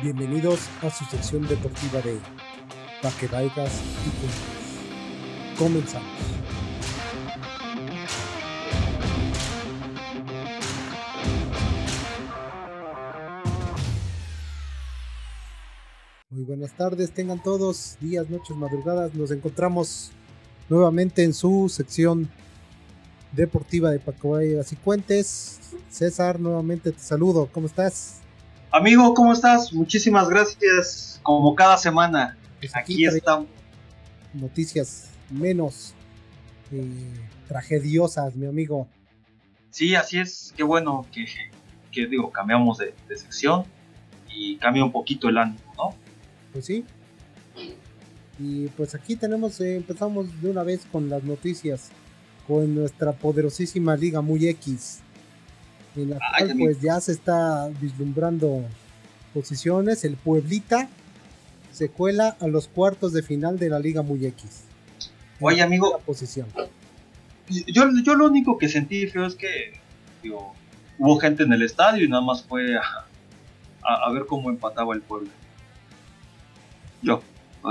[0.00, 2.20] Bienvenidos a su sección deportiva de
[3.02, 3.72] Pa' y cuentes.
[5.58, 6.08] Comenzamos.
[16.30, 19.16] Muy buenas tardes, tengan todos, días, noches, madrugadas.
[19.16, 20.12] Nos encontramos
[20.68, 22.30] nuevamente en su sección
[23.32, 25.58] deportiva de Vayas y Cuentes.
[25.90, 28.20] César, nuevamente te saludo, ¿cómo estás?
[28.70, 29.72] Amigo, ¿cómo estás?
[29.72, 32.36] Muchísimas gracias, como cada semana.
[32.60, 33.48] Pues Aquí estamos.
[34.34, 35.94] Noticias menos
[36.70, 36.86] eh,
[37.48, 38.86] tragediosas, mi amigo.
[39.70, 40.52] Sí, así es.
[40.54, 41.24] Qué bueno que,
[41.90, 43.64] que digo, cambiamos de, de sección
[44.28, 45.94] y cambia un poquito el ánimo, ¿no?
[46.52, 46.84] Pues sí.
[48.38, 51.88] Y pues aquí tenemos, eh, empezamos de una vez con las noticias,
[52.46, 55.00] con nuestra poderosísima Liga Muy X,
[56.02, 58.62] en la cual pues ya se está vislumbrando
[59.34, 60.04] posiciones.
[60.04, 60.88] El Pueblita
[61.72, 64.64] se cuela a los cuartos de final de la Liga Muy X.
[65.40, 66.00] Oye, amigo.
[66.04, 66.46] posición.
[67.66, 69.72] Yo, yo lo único que sentí feo es que
[70.22, 70.52] digo,
[70.98, 72.80] hubo gente en el estadio y nada más fue a,
[73.82, 75.30] a- a ver cómo empataba el pueblo.
[77.02, 77.22] Yo,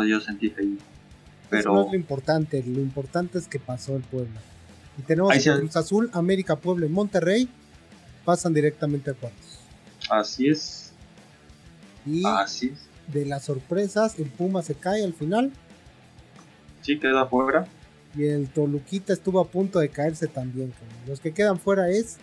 [0.08, 0.66] yo sentí feo.
[0.66, 4.40] Eso no Pero es lo importante, lo importante es que pasó el Puebla.
[4.98, 5.42] Y tenemos Ahí.
[5.44, 7.48] Cruz Azul, América, Puebla y Monterrey
[8.28, 9.60] pasan directamente a cuartos.
[10.10, 10.92] así es,
[12.06, 13.14] Y así es.
[13.14, 15.54] de las sorpresas, el Puma se cae al final
[16.82, 17.66] Sí, queda fuera.
[18.16, 20.74] y el Toluquita estuvo a punto de caerse también.
[21.08, 22.18] Los que quedan fuera es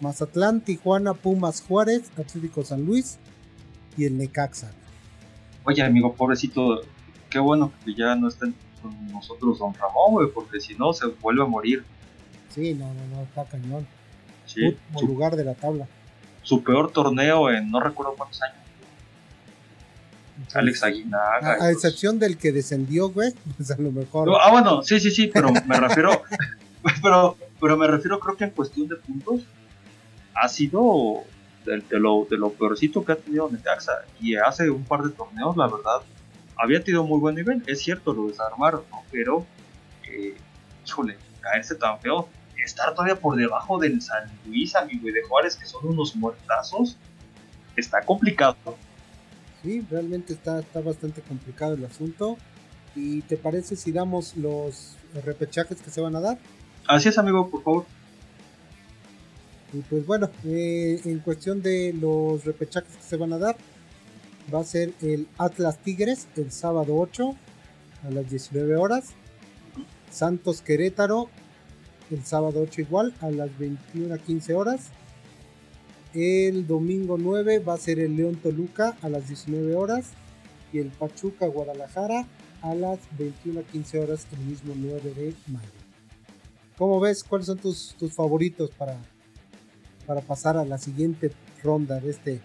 [0.00, 3.18] Mazatlán, Tijuana, Pumas, Juárez, Atlético San Luis
[3.98, 4.70] y el Necaxa.
[5.64, 6.80] Oye, amigo, pobrecito,
[7.28, 11.06] qué bueno que ya no estén con nosotros Don Ramón, güey, porque si no se
[11.06, 11.84] vuelve a morir.
[12.54, 13.86] Sí, no, no, no, está cañón.
[14.46, 15.86] Sí, Último su, lugar de la tabla.
[16.42, 18.56] su peor torneo en no recuerdo cuántos años.
[20.36, 21.38] Entonces, Alex Aguinaga.
[21.60, 24.28] A, a excepción del que descendió, güey, pues a lo mejor.
[24.40, 26.22] Ah, bueno, sí, sí, sí, pero me refiero,
[27.02, 29.42] pero, pero me refiero creo que en cuestión de puntos
[30.34, 31.22] ha sido
[31.64, 35.10] de, de lo, de lo peorcito que ha tenido Necaxa y hace un par de
[35.10, 36.02] torneos, la verdad,
[36.56, 39.02] había tenido muy buen nivel, es cierto, lo desarmaron, ¿no?
[39.10, 39.46] pero,
[40.10, 40.34] eh,
[40.86, 42.28] híjole, caerse tan feo,
[42.64, 46.96] estar todavía por debajo del San Luis, amigo, y de Juárez, que son unos muertazos,
[47.76, 48.56] está complicado.
[49.62, 52.36] Sí, realmente está, está bastante complicado el asunto.
[52.94, 56.38] ¿Y te parece si damos los repechajes que se van a dar?
[56.86, 57.86] Así es, amigo, por favor.
[59.72, 63.56] Y pues bueno, eh, en cuestión de los repechajes que se van a dar,
[64.54, 67.34] va a ser el Atlas Tigres el sábado 8
[68.06, 69.14] a las 19 horas.
[70.10, 71.28] Santos Querétaro
[72.10, 74.90] el sábado 8 igual a las 21 a 15 horas.
[76.12, 80.12] El domingo 9 va a ser el León Toluca a las 19 horas.
[80.72, 82.26] Y el Pachuca Guadalajara
[82.62, 85.68] a las 21 a 15 horas el mismo 9 de mayo.
[86.76, 87.22] ¿Cómo ves?
[87.22, 88.96] ¿Cuáles son tus, tus favoritos para,
[90.06, 91.30] para pasar a la siguiente
[91.62, 92.40] ronda de este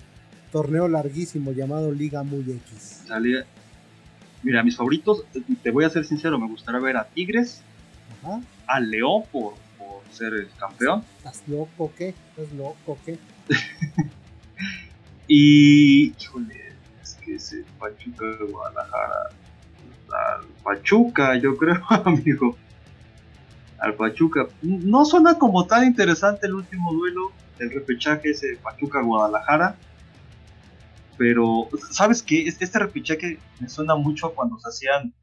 [0.52, 3.06] torneo larguísimo llamado Liga Muy X?
[4.42, 5.26] Mira, mis favoritos,
[5.64, 7.62] te voy a ser sincero, me gustaría ver a Tigres,
[8.24, 8.42] Ajá.
[8.68, 12.10] a León por, por ser el campeón ¿Estás loco o qué?
[12.10, 13.18] ¿Estás loco qué?
[15.28, 19.30] y, híjole, es que ese Pachuca de Guadalajara,
[20.10, 22.58] al Pachuca, yo creo, amigo,
[23.80, 29.76] al Pachuca, no suena como tan interesante el último duelo, el repechaje ese Pachuca Guadalajara,
[31.18, 32.48] pero, ¿sabes qué?
[32.48, 35.14] Es- Este repechaje me suena mucho cuando se hacían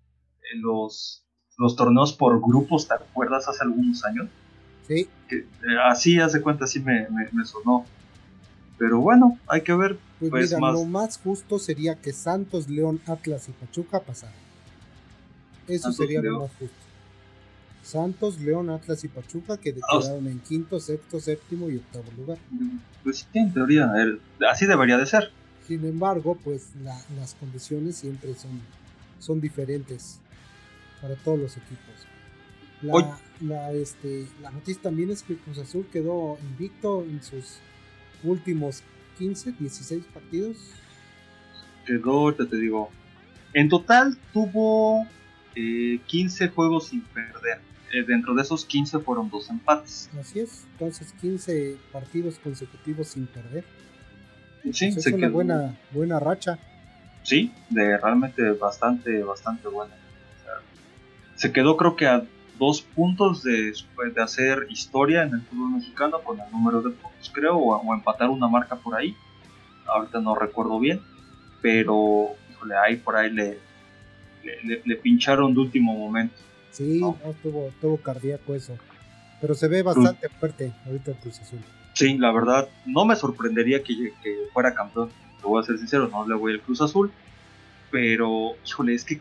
[0.42, 1.24] eh, los,
[1.56, 3.48] los torneos por grupos, ¿te acuerdas?
[3.48, 4.28] Hace algunos años.
[4.86, 5.44] Sí, Que, eh,
[5.84, 7.84] así, hace cuenta, así me, me, me sonó.
[8.78, 9.98] Pero bueno, hay que ver.
[10.20, 14.34] pues, Pues mira, más- lo más justo sería que Santos, León, Atlas y Pachuca pasaran.
[15.66, 16.34] Eso Santos, sería León.
[16.34, 16.76] lo más justo.
[17.82, 22.04] Santos, León, Atlas y Pachuca que Ah, o quedaron en quinto, sexto, séptimo y octavo
[22.16, 22.38] lugar.
[23.02, 25.30] Pues sí, en teoría, el- así debería de ser.
[25.66, 28.60] Sin embargo, pues la- las condiciones siempre son,
[29.18, 30.20] son diferentes
[31.00, 32.06] para todos los equipos.
[32.82, 37.58] La, la, este, la noticia también es que Cruz Azul quedó invicto en sus
[38.22, 38.82] últimos
[39.18, 40.56] 15, 16 partidos.
[41.86, 42.90] Quedó, te digo.
[43.54, 45.06] En total tuvo
[45.54, 47.60] eh, 15 juegos sin perder.
[47.92, 50.10] Eh, dentro de esos 15 fueron dos empates.
[50.20, 53.64] Así es, entonces 15 partidos consecutivos sin perder.
[54.72, 56.58] Sí, Pues se es una buena, buena racha.
[57.22, 59.94] Sí, de realmente bastante, bastante buena.
[61.36, 62.24] Se quedó creo que a
[62.58, 63.72] dos puntos de,
[64.14, 67.94] de hacer historia en el fútbol mexicano con el número de puntos, creo, o, o
[67.94, 69.14] empatar una marca por ahí.
[69.86, 71.00] Ahorita no recuerdo bien.
[71.60, 73.58] pero, híjole, ahí por ahí le,
[74.84, 76.36] le, pincharon de último momento.
[76.70, 78.76] Sí, no, tuvo, cardíaco eso.
[79.40, 81.58] Pero se ve bastante fuerte ahorita el Cruz Azul.
[81.92, 85.10] Sí, la verdad, no me sorprendería que, que fuera campeón.
[85.40, 87.10] Te voy a ser sincero, no le voy al Cruz Azul.
[87.90, 89.20] Pero, híjole, es que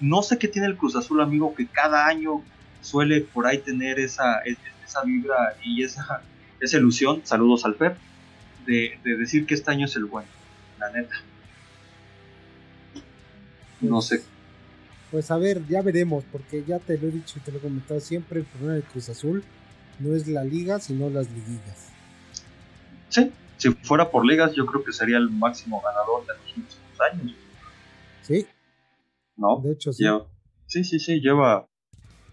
[0.00, 2.42] no sé qué tiene el Cruz Azul, amigo, que cada año
[2.80, 6.22] suele por ahí tener esa, esa vibra y esa,
[6.60, 7.22] esa ilusión.
[7.24, 7.96] Saludos al Pep.
[8.66, 10.28] De, de decir que este año es el bueno,
[10.78, 11.16] la neta.
[13.80, 14.22] No sé
[15.12, 17.60] pues a ver, ya veremos, porque ya te lo he dicho y te lo he
[17.60, 19.44] comentado siempre, el problema del Cruz Azul
[19.98, 21.90] no es la liga, sino las liguillas.
[23.10, 27.00] Sí, si fuera por ligas, yo creo que sería el máximo ganador de los últimos
[27.12, 27.36] años.
[28.22, 28.46] Sí.
[29.42, 29.60] ¿No?
[29.60, 30.04] De hecho, sí.
[30.66, 31.66] sí, sí, sí, lleva,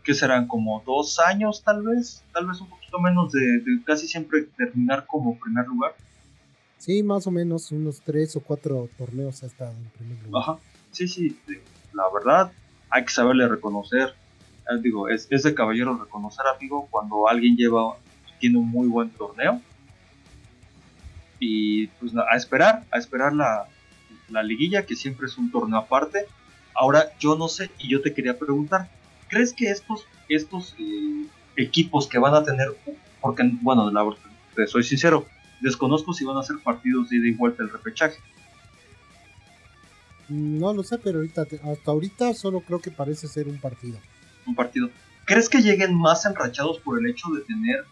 [0.03, 0.47] ¿qué serán?
[0.47, 5.39] Como dos años tal vez, tal vez un poquito menos de, casi siempre terminar como
[5.39, 5.95] primer lugar.
[6.77, 10.43] Sí, más o menos unos tres o cuatro torneos ha estado en primer lugar.
[10.43, 10.59] Ajá,
[10.91, 11.35] sí, sí,
[11.93, 12.51] la verdad,
[12.91, 14.13] hay que saberle reconocer.
[14.69, 17.97] Eh, digo, es, de caballero reconocer, amigo, cuando alguien lleva,
[18.39, 19.59] tiene un muy buen torneo.
[21.39, 23.67] Y pues a esperar, a esperar la,
[24.43, 26.27] liguilla, que siempre es un torneo aparte.
[26.79, 28.89] Ahora, yo no sé, y yo te quería preguntar,
[29.27, 31.25] ¿crees que estos, estos eh,
[31.57, 32.69] equipos que van a tener,
[33.19, 34.09] porque, bueno, la,
[34.55, 35.25] te soy sincero,
[35.59, 38.17] desconozco si van a ser partidos de ida y vuelta el repechaje.
[40.29, 43.99] No lo sé, pero ahorita, hasta ahorita solo creo que parece ser un partido.
[44.45, 44.89] Un partido.
[45.25, 47.83] ¿Crees que lleguen más enrachados por el hecho de tener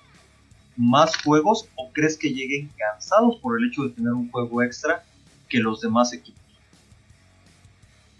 [0.77, 5.03] más juegos o crees que lleguen cansados por el hecho de tener un juego extra
[5.49, 6.46] que los demás equipos?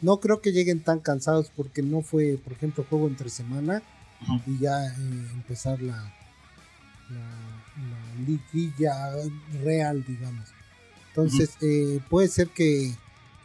[0.01, 3.81] No creo que lleguen tan cansados porque no fue, por ejemplo, juego entre semana
[4.45, 6.13] y ya eh, empezar la,
[7.09, 9.11] la, liguilla
[9.63, 10.49] real, digamos.
[11.09, 12.93] Entonces, eh, puede ser que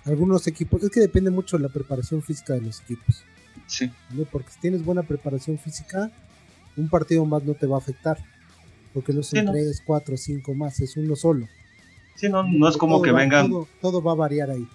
[0.04, 3.24] algunos equipos, es que depende mucho de la preparación física de los equipos.
[3.66, 3.90] Sí.
[4.30, 6.10] Porque si tienes buena preparación física,
[6.76, 8.18] un partido más no te va a afectar.
[8.92, 11.48] Porque no son tres, cuatro, cinco más, es uno solo.
[12.14, 13.50] Sí, no, no es como que vengan.
[13.80, 14.68] Todo, va a variar ahí.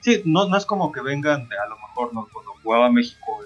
[0.00, 3.40] Sí, no, no es como que vengan, a lo mejor no, cuando jugaba México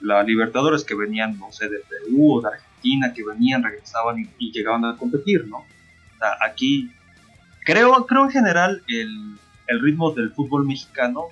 [0.00, 4.52] la Libertadores que venían, no sé, de Perú o de Argentina, que venían, regresaban y,
[4.52, 5.58] llegaban a competir, ¿no?
[5.58, 6.90] O sea, aquí
[7.64, 11.26] creo, creo en general el, el ritmo del fútbol mexicano,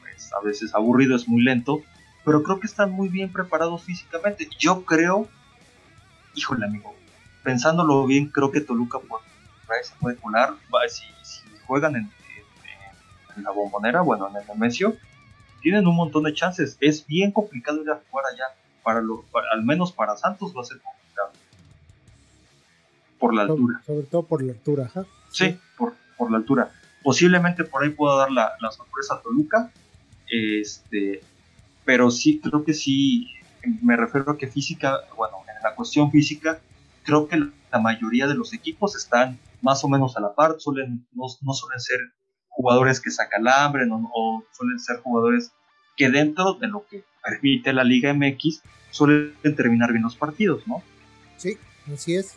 [0.00, 1.82] pues, a veces aburrido, es muy lento,
[2.24, 4.48] pero creo que están muy bien preparados físicamente.
[4.58, 5.28] Yo creo,
[6.34, 6.94] híjole amigo,
[7.42, 9.24] pensándolo bien, creo que Toluca puede,
[9.82, 10.54] se puede colar,
[10.88, 12.10] si, si juegan en,
[13.36, 14.96] la bombonera, bueno, en el Nemesio,
[15.60, 16.76] tienen un montón de chances.
[16.80, 18.44] Es bien complicado ir a jugar allá,
[18.82, 21.32] para lo, al menos para Santos va a ser complicado.
[23.18, 23.82] Por la altura.
[23.84, 25.04] Sobre, todo por la altura, ¿ja?
[25.30, 26.70] Sí, por, por la altura.
[27.02, 29.70] Posiblemente por ahí pueda dar la, sorpresa a Toluca.
[30.28, 31.22] Este,
[31.84, 33.28] pero sí, creo que sí,
[33.82, 36.60] me refiero a que física, bueno, en la cuestión física,
[37.02, 41.06] creo que la mayoría de los equipos están más o menos a la par, suelen,
[41.12, 42.00] no, suelen ser
[42.60, 45.52] jugadores que sacan hambre, o suelen ser jugadores
[45.96, 50.82] que dentro de lo que permite la Liga MX suelen terminar bien los partidos, ¿no?
[51.38, 51.56] Sí,
[51.92, 52.34] así es.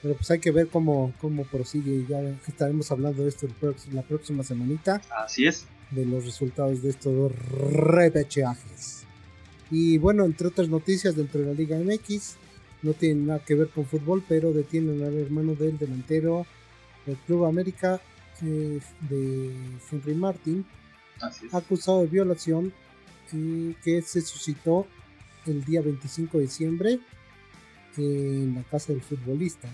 [0.00, 2.06] Pero pues hay que ver cómo, cómo prosigue.
[2.08, 3.46] Ya estaremos hablando de esto
[3.92, 5.02] la próxima semanita.
[5.10, 5.66] Así es.
[5.90, 9.04] De los resultados de estos dos repechajes.
[9.70, 12.36] Y bueno, entre otras noticias dentro de la Liga MX,
[12.82, 16.46] no tienen nada que ver con fútbol, pero detienen al hermano del delantero
[17.04, 18.00] del Club América
[18.42, 19.52] eh, de
[19.90, 20.64] Henry Martin,
[21.52, 22.72] acusado de violación
[23.32, 24.86] eh, que se suscitó
[25.46, 27.00] el día 25 de diciembre
[27.96, 29.68] en la casa del futbolista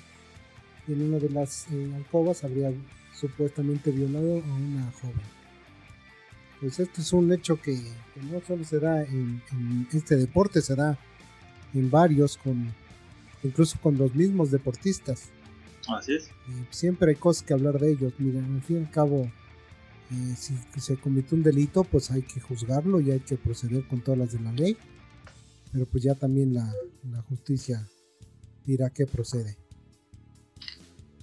[0.89, 2.73] en una de las eh, alcobas habría
[3.15, 5.21] supuestamente violado a una joven.
[6.61, 7.77] Pues esto es un hecho que,
[8.31, 9.43] no solo se da en,
[9.93, 10.99] este deporte, se da
[11.75, 12.73] en varios, con
[13.43, 15.31] incluso con los mismos deportistas.
[15.89, 16.29] Así es.
[16.29, 18.13] Eh, siempre hay cosas que hablar de ellos.
[18.19, 19.23] Miren, al fin y al cabo,
[20.11, 24.01] eh, si se cometió un delito, pues hay que juzgarlo y hay que proceder con
[24.01, 24.77] todas las de la ley.
[25.73, 26.71] Pero pues ya también la,
[27.11, 27.87] la justicia
[28.65, 29.57] dirá que procede.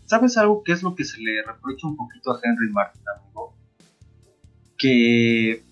[0.06, 3.54] ¿Sabes algo que es lo que se le reprocha un poquito a Henry Martin, amigo?
[4.76, 5.64] Que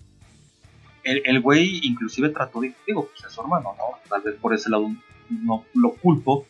[1.02, 3.98] el, güey inclusive trató de, digo, pues es su hermano, ¿no?
[4.08, 4.90] Tal vez por ese lado
[5.28, 6.46] no lo culpo,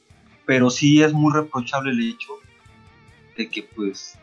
[0.49, 2.33] pero sí es muy reprochable el hecho
[3.37, 4.19] de que pues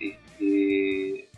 [0.00, 1.28] este,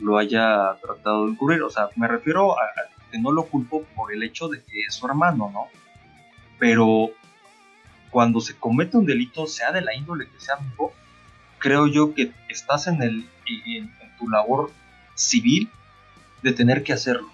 [0.00, 1.62] lo haya tratado de encubrir.
[1.62, 2.64] O sea, me refiero a,
[3.08, 5.68] que no lo culpo por el hecho de que es su hermano, ¿no?
[6.58, 7.10] Pero
[8.10, 10.92] cuando se comete un delito, sea de la índole que sea, amigo,
[11.58, 14.72] creo yo que estás en, el, en, tu labor
[15.14, 15.70] civil
[16.42, 17.30] de tener que hacerlo.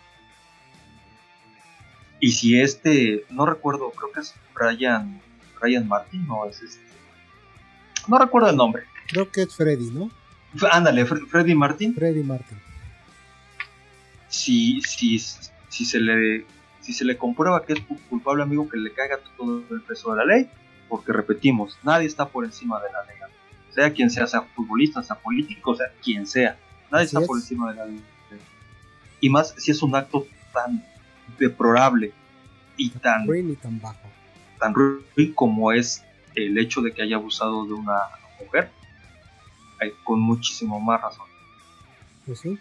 [2.20, 5.22] Y si este, no recuerdo, creo que es Brian,
[5.64, 6.85] Brian Martin, no es este.
[8.06, 8.85] No recuerdo el nombre.
[9.09, 10.11] Creo que es Freddy, ¿no?
[10.71, 11.94] Ándale, Freddy Martin.
[11.94, 12.59] Freddy Martin.
[14.28, 16.44] Si, si, si se le
[16.80, 17.80] si se le comprueba que es
[18.11, 20.50] culpable, amigo, que le caiga todo el peso de la ley,
[20.87, 23.16] porque repetimos, nadie está por encima de la ley.
[23.71, 26.59] Sea quien sea, sea futbolista, sea político, sea quien sea,
[26.92, 28.02] nadie está por encima de la ley.
[29.18, 30.85] Y más si es un acto tan
[31.38, 32.12] deplorable
[32.76, 33.26] y tan,
[33.62, 34.13] tan bajo.
[34.58, 36.02] Tan ruin como es
[36.34, 37.99] el hecho de que haya abusado de una
[38.40, 38.70] mujer,
[40.02, 41.26] con muchísimo más razón.
[42.26, 42.58] Pues sí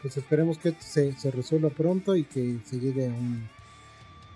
[0.00, 3.48] pues esperemos que se, se resuelva pronto y que se llegue a un,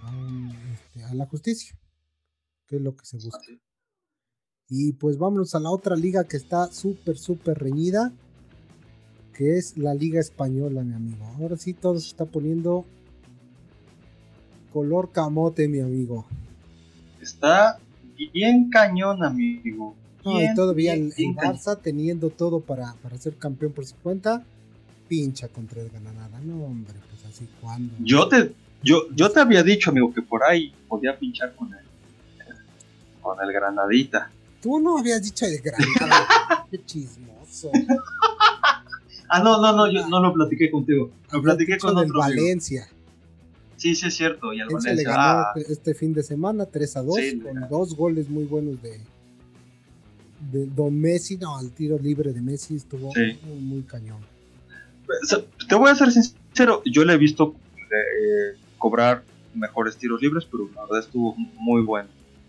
[0.03, 1.79] a, este, a la justicia,
[2.67, 3.41] que es lo que se busca.
[4.69, 8.13] Y pues vámonos a la otra liga que está súper, súper reñida,
[9.33, 11.25] que es la Liga Española, mi amigo.
[11.39, 12.85] Ahora sí todo se está poniendo
[14.73, 16.27] color camote, mi amigo.
[17.25, 17.79] Está
[18.17, 19.97] bien cañón, amigo.
[20.25, 24.45] y todavía el, Barça teniendo todo para, para ser campeón por su cuenta
[25.09, 26.39] pincha contra el Granada.
[26.45, 27.95] No, hombre, pues así cuando.
[28.01, 28.53] Yo te,
[28.83, 31.85] yo, yo te había dicho, amigo, que por ahí podía pinchar con el,
[33.23, 34.31] con el Granadita.
[34.61, 36.67] Tú no habías dicho el Granada.
[36.71, 37.71] Qué chismoso.
[39.31, 41.11] ah, no, no, no, yo no lo platiqué contigo.
[41.33, 42.19] Lo platiqué con otro.
[42.19, 42.87] Valencia.
[43.85, 44.53] Sí, sí es cierto.
[44.53, 44.95] Y al Valencia.
[44.95, 45.53] le ganó ah.
[45.57, 49.01] este, este fin de semana 3 a 2 con dos goles muy buenos de,
[50.53, 51.37] de Don Messi.
[51.37, 54.21] No, el tiro libre de Messi estuvo muy, muy cañón
[55.69, 59.23] te voy a ser sincero, yo le he visto eh, cobrar
[59.55, 62.09] mejores tiros libres, pero la verdad estuvo muy bueno.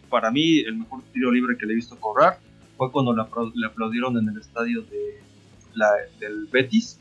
[0.10, 2.40] Para mí, el mejor tiro libre que le he visto cobrar
[2.78, 5.16] fue cuando le, aplaudieron en el estadio de
[6.20, 7.00] del Betis,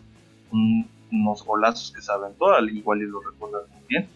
[0.51, 4.09] unos golazos que se aventó, al igual y lo recuerdas muy bien.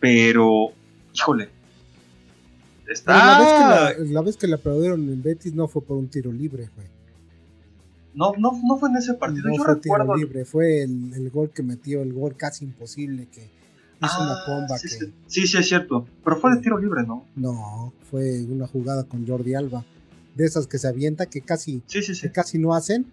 [0.00, 0.72] Pero,
[1.14, 1.48] híjole,
[2.88, 3.16] está...
[3.16, 6.08] La vez, que la, la vez que le aplaudieron en Betis no fue por un
[6.08, 6.88] tiro libre, güey.
[8.14, 9.48] No, no, no fue en ese partido.
[9.48, 10.16] No Yo fue recuerdo.
[10.16, 13.48] libre, fue el, gol que metió, el gol casi imposible que
[14.02, 14.78] hizo una bomba.
[14.78, 15.12] Sí, que...
[15.26, 16.06] sí, sí, es cierto.
[16.24, 17.24] Pero fue de tiro libre, ¿no?
[17.36, 19.84] No, fue una jugada con Jordi Alba.
[20.34, 23.06] De esas que se avienta, que casi, que casi no hacen.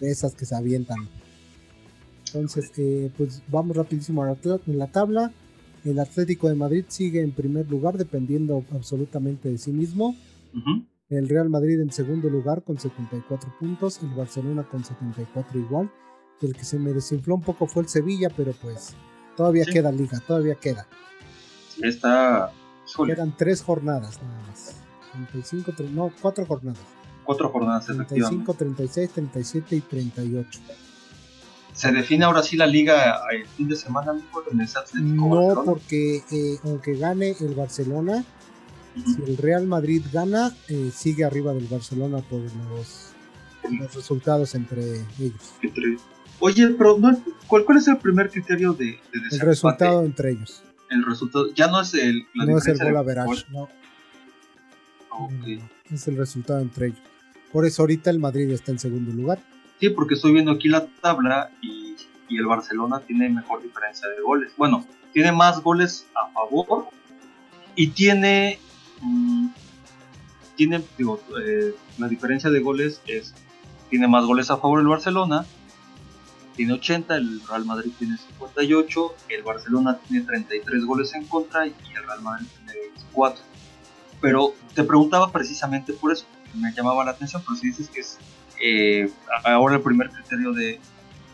[0.00, 1.08] De esas que se avientan.
[2.26, 5.32] Entonces, eh, pues vamos rapidísimo en la tabla.
[5.84, 10.14] El Atlético de Madrid sigue en primer lugar, dependiendo absolutamente de sí mismo
[11.10, 15.90] el Real Madrid en segundo lugar con 74 puntos, el Barcelona con 74 igual.
[16.40, 18.94] El que se me desinfló un poco fue el Sevilla, pero pues
[19.36, 20.86] todavía queda liga, todavía queda.
[21.82, 22.52] Está.
[23.06, 24.76] Quedan tres jornadas nada más.
[25.12, 26.80] 35, no, cuatro jornadas.
[27.24, 30.60] Cuatro jornadas, 35, 36, 37 y 38.
[31.72, 34.12] ¿Se define ahora sí la liga el fin de semana,
[34.52, 38.24] en ese Atlético No, porque eh, aunque gane el Barcelona,
[38.94, 43.12] si el Real Madrid gana, eh, sigue arriba del Barcelona por los,
[43.70, 44.82] los resultados entre
[45.18, 45.54] ellos.
[46.40, 46.98] Oye, pero
[47.46, 48.98] ¿cuál, es el primer criterio de, de
[49.30, 50.62] El resultado entre ellos.
[50.88, 52.26] El resultado, ya no es el...
[52.34, 53.68] no es el gol average, no.
[55.90, 57.00] Es el resultado entre ellos.
[57.52, 59.40] Por eso ahorita el Madrid está en segundo lugar.
[59.80, 61.96] Sí, porque estoy viendo aquí la tabla y,
[62.28, 64.52] el Barcelona tiene mejor diferencia de goles.
[64.56, 66.86] Bueno, tiene más goles a favor
[67.74, 68.60] y tiene
[69.00, 69.48] Mm,
[70.56, 73.34] tiene, digo, eh, la diferencia de goles es,
[73.88, 75.46] tiene más goles a favor el Barcelona,
[76.54, 81.74] tiene 80, el Real Madrid tiene 58, el Barcelona tiene 33 goles en contra y
[81.96, 83.42] el Real Madrid tiene 24.
[84.20, 88.18] Pero te preguntaba precisamente por eso, me llamaba la atención, pero si dices que es
[88.60, 89.10] eh,
[89.44, 90.78] ahora el primer criterio de,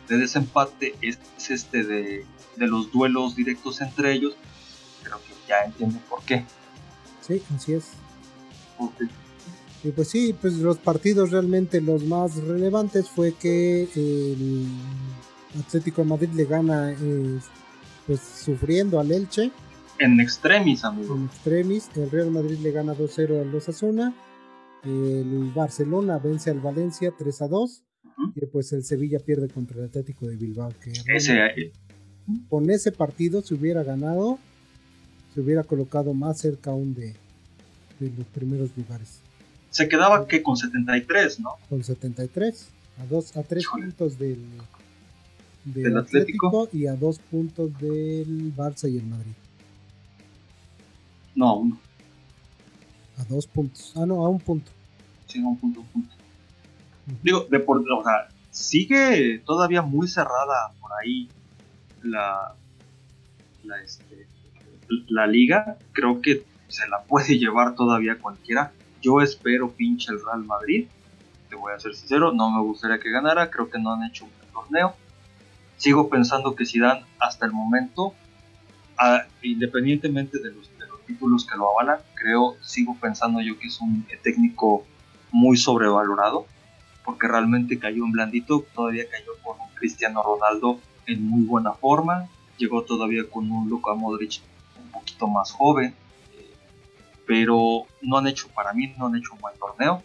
[0.09, 1.19] de desempate es,
[1.49, 2.25] este de,
[2.57, 4.37] de, los duelos directos entre ellos,
[5.03, 6.45] creo que ya entiendo por qué.
[7.21, 7.91] Sí, así es.
[9.83, 14.67] Y pues sí, pues los partidos realmente los más relevantes fue que el
[15.61, 17.39] Atlético de Madrid le gana eh,
[18.07, 19.51] pues sufriendo al Elche.
[19.99, 21.17] En extremis, amigo.
[21.17, 21.89] En extremis.
[21.95, 24.15] El Real Madrid le gana 2-0 al Osasuna.
[24.87, 27.83] El Barcelona vence al Valencia 3 2.
[28.35, 30.73] Y pues el Sevilla pierde contra el Atlético de Bilbao.
[30.83, 31.73] Que ese,
[32.49, 34.39] con ese partido, si hubiera ganado,
[35.35, 37.15] se hubiera colocado más cerca aún de,
[38.01, 39.21] los primeros lugares.
[39.71, 41.51] Se quedaba que con 73, ¿no?
[41.69, 42.69] Con 73,
[43.01, 44.39] a, dos, a tres puntos del,
[45.65, 46.69] del, Atlético.
[46.73, 49.33] y a dos puntos del Barça y el Madrid.
[51.35, 51.79] No, a uno.
[53.19, 53.93] A dos puntos.
[53.97, 54.71] Ah, no, a un punto.
[55.27, 56.15] Sí, a un punto, un punto.
[57.23, 61.29] Digo, de por, o sea, sigue todavía muy cerrada por ahí
[62.03, 62.55] la,
[63.65, 64.27] la, este,
[65.09, 65.77] la liga.
[65.93, 68.73] Creo que se la puede llevar todavía cualquiera.
[69.03, 70.89] Yo espero pinche el Real Madrid.
[71.49, 73.51] Te voy a ser sincero, no me gustaría que ganara.
[73.51, 74.97] Creo que no han hecho un buen torneo.
[75.77, 78.15] Sigo pensando que si dan hasta el momento,
[79.43, 83.81] independientemente de los, de los títulos que lo avalan, creo, sigo pensando yo que es
[83.81, 84.87] un técnico
[85.31, 86.47] muy sobrevalorado
[87.07, 92.29] porque realmente cayó en blandito, todavía cayó con un Cristiano Ronaldo en muy buena forma,
[92.59, 94.43] llegó todavía con un Luka Modric
[94.83, 95.95] un poquito más joven,
[96.37, 96.51] eh,
[97.25, 100.03] pero no han hecho, para mí, no han hecho un buen torneo.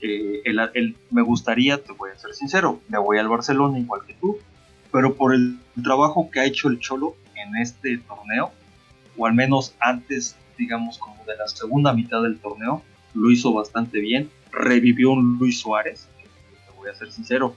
[0.00, 4.14] Eh, el, me gustaría, te voy a ser sincero, me voy al Barcelona igual que
[4.14, 4.38] tú,
[4.90, 8.50] pero por el trabajo que ha hecho el Cholo en este torneo,
[9.18, 12.82] o al menos antes, digamos, como de la segunda mitad del torneo,
[13.14, 16.08] lo hizo bastante bien revivió un Luis Suárez,
[16.76, 17.56] voy a ser sincero.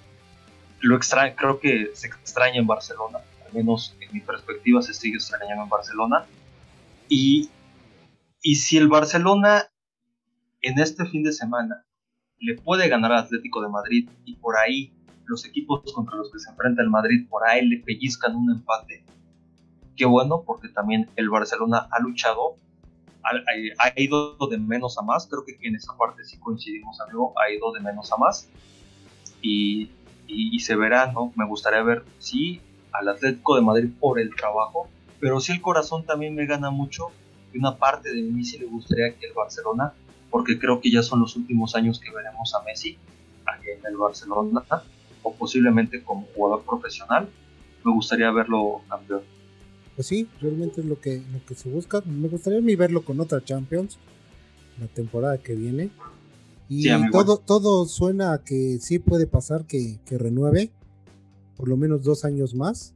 [0.80, 5.16] Lo extra creo que se extraña en Barcelona, al menos en mi perspectiva se sigue
[5.16, 6.26] extrañando en Barcelona.
[7.10, 7.50] Y,
[8.42, 9.68] y si el Barcelona
[10.62, 11.86] en este fin de semana
[12.40, 14.92] le puede ganar al Atlético de Madrid y por ahí
[15.26, 19.04] los equipos contra los que se enfrenta el Madrid por ahí le pellizcan un empate,
[19.96, 22.58] qué bueno porque también el Barcelona ha luchado
[23.26, 27.52] ha, ido de menos a más, creo que en esa parte sí coincidimos, amigo, ha
[27.52, 28.48] ido de menos a más.
[29.42, 29.90] Y,
[30.60, 31.32] se verá, ¿no?
[31.36, 32.60] Me gustaría ver, sí,
[32.92, 34.88] al Atlético de Madrid por el trabajo,
[35.20, 37.10] pero sí el corazón también me gana mucho.
[37.54, 39.94] Y una parte de mí sí le gustaría que el Barcelona,
[40.32, 42.98] porque creo que ya son los últimos años que veremos a Messi
[43.46, 44.64] aquí en el Barcelona,
[45.22, 47.30] o posiblemente como jugador profesional,
[47.84, 49.22] me gustaría verlo campeón
[49.96, 52.02] pues sí, realmente es lo que, lo que se busca.
[52.06, 53.98] Me gustaría a mí verlo con otra Champions
[54.80, 55.90] la temporada que viene.
[56.68, 60.72] Y todo, todo suena a que sí puede pasar que, renueve
[61.56, 62.94] por lo menos dos años más.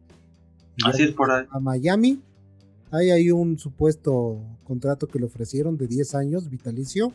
[0.84, 1.45] Así es por ahí.
[1.50, 2.19] A Miami.
[2.91, 7.13] Hay ahí un supuesto contrato que le ofrecieron de 10 años, vitalicio.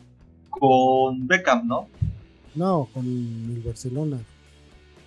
[0.49, 1.87] Con Beckham, ¿no?
[2.55, 4.19] No, con el Barcelona.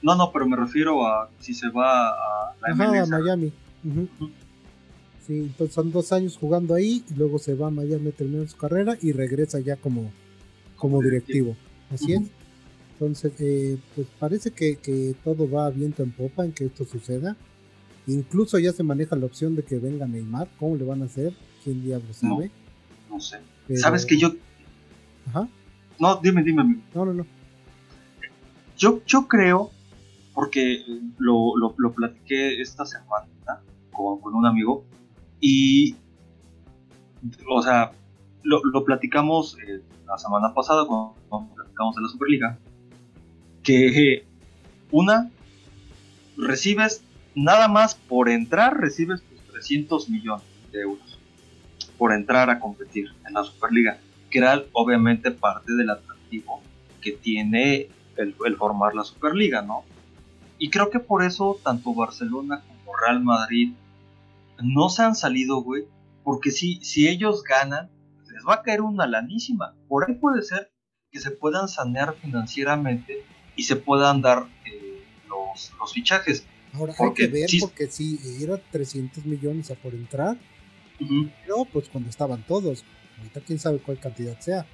[0.03, 3.53] No, no, pero me refiero a si se va a la Ajá, a Miami.
[5.29, 8.57] Sí, entonces son dos años jugando ahí y luego se va a Miami, termina su
[8.57, 10.11] carrera y regresa ya como,
[10.77, 11.55] como directivo.
[11.93, 12.23] Así es.
[12.95, 17.37] Entonces, eh, pues parece que, todo va viento en popa en que esto suceda.
[18.07, 20.49] Incluso ya se maneja la opción de que venga Neymar.
[20.59, 21.35] ¿Cómo le van a hacer?
[21.63, 22.51] ¿Quién diablo sabe?
[23.11, 23.37] No, sé.
[23.77, 24.33] ¿Sabes que yo...
[25.27, 25.47] Ajá.
[26.01, 26.81] No, dime, dime.
[26.95, 27.27] No, no, no.
[28.79, 29.73] Yo, yo creo,
[30.33, 30.87] porque
[31.19, 33.27] lo, lo, lo platiqué esta semana
[33.93, 34.85] con, con un amigo,
[35.41, 35.95] y,
[37.49, 37.93] o sea,
[38.43, 42.59] lo, platicamos eh, la semana pasada cuando, platicamos de la Superliga,
[43.63, 44.25] que
[44.91, 45.31] una,
[46.37, 47.03] recibes
[47.35, 49.23] nada más por entrar, recibes
[49.53, 51.19] 300 millones de euros
[51.97, 53.99] por entrar a competir en la Superliga,
[54.31, 56.63] que era obviamente parte del atractivo
[57.03, 59.85] que tiene el formar la Superliga, ¿no?
[60.59, 63.73] Y creo que por eso tanto Barcelona como Real Madrid
[64.63, 65.85] no se han salido, güey,
[66.25, 67.91] porque si, si ellos ganan,
[68.33, 69.75] les va a caer una lanísima.
[69.89, 70.71] Por ahí puede ser
[71.11, 73.25] que se puedan sanear financieramente
[73.57, 76.47] y se puedan dar eh, los, los, fichajes.
[76.75, 80.37] Ahora hay que ver, porque si era 300 millones a por entrar,
[80.99, 82.85] pero pues cuando estaban todos,
[83.17, 84.67] ahorita quién sabe cuál cantidad sea.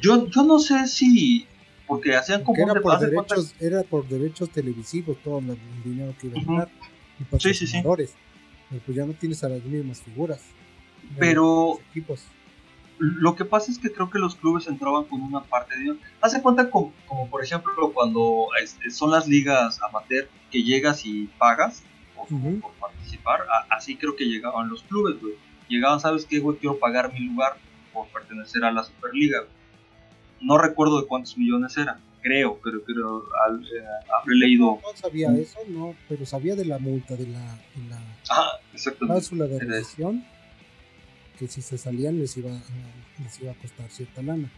[0.00, 1.46] Yo, yo no sé si,
[1.86, 6.40] porque hacían como era, por derechos, era por derechos televisivos todo el dinero que iba
[6.40, 6.70] a ganar.
[7.38, 7.82] sí, sí, sí
[8.70, 10.42] pues ya no tienes a las mismas figuras.
[11.18, 12.24] Pero equipos.
[12.98, 15.96] lo que pasa es que creo que los clubes entraban con una parte de...
[16.20, 16.92] Hace cuenta como,
[17.30, 21.82] por ejemplo cuando este, son las ligas amateur que llegas y pagas
[22.14, 22.28] por,
[22.80, 25.34] participar, así creo que llegaban los clubes, güey.
[25.68, 26.58] Llegaban, ¿sabes qué, güey?
[26.58, 27.56] Quiero pagar mi lugar
[27.92, 29.44] por pertenecer a la Superliga.
[30.40, 33.84] No recuerdo de cuántos millones era creo, pero creo eh,
[34.18, 34.80] habré leído.
[34.82, 38.58] No, sabía eso, no, pero sabía de la multa, de la, de la ah,
[38.98, 40.24] cláusula de rescisión,
[41.38, 42.50] que si se salían les iba,
[43.22, 44.50] les iba a costar cierta lana.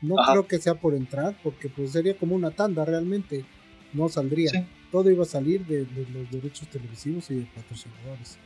[0.00, 3.44] No creo que sea por entrar, porque pues sería como una tanda realmente,
[3.92, 4.66] no saldría.
[4.90, 8.38] Todo iba a salir de, los derechos televisivos y de patrocinadores,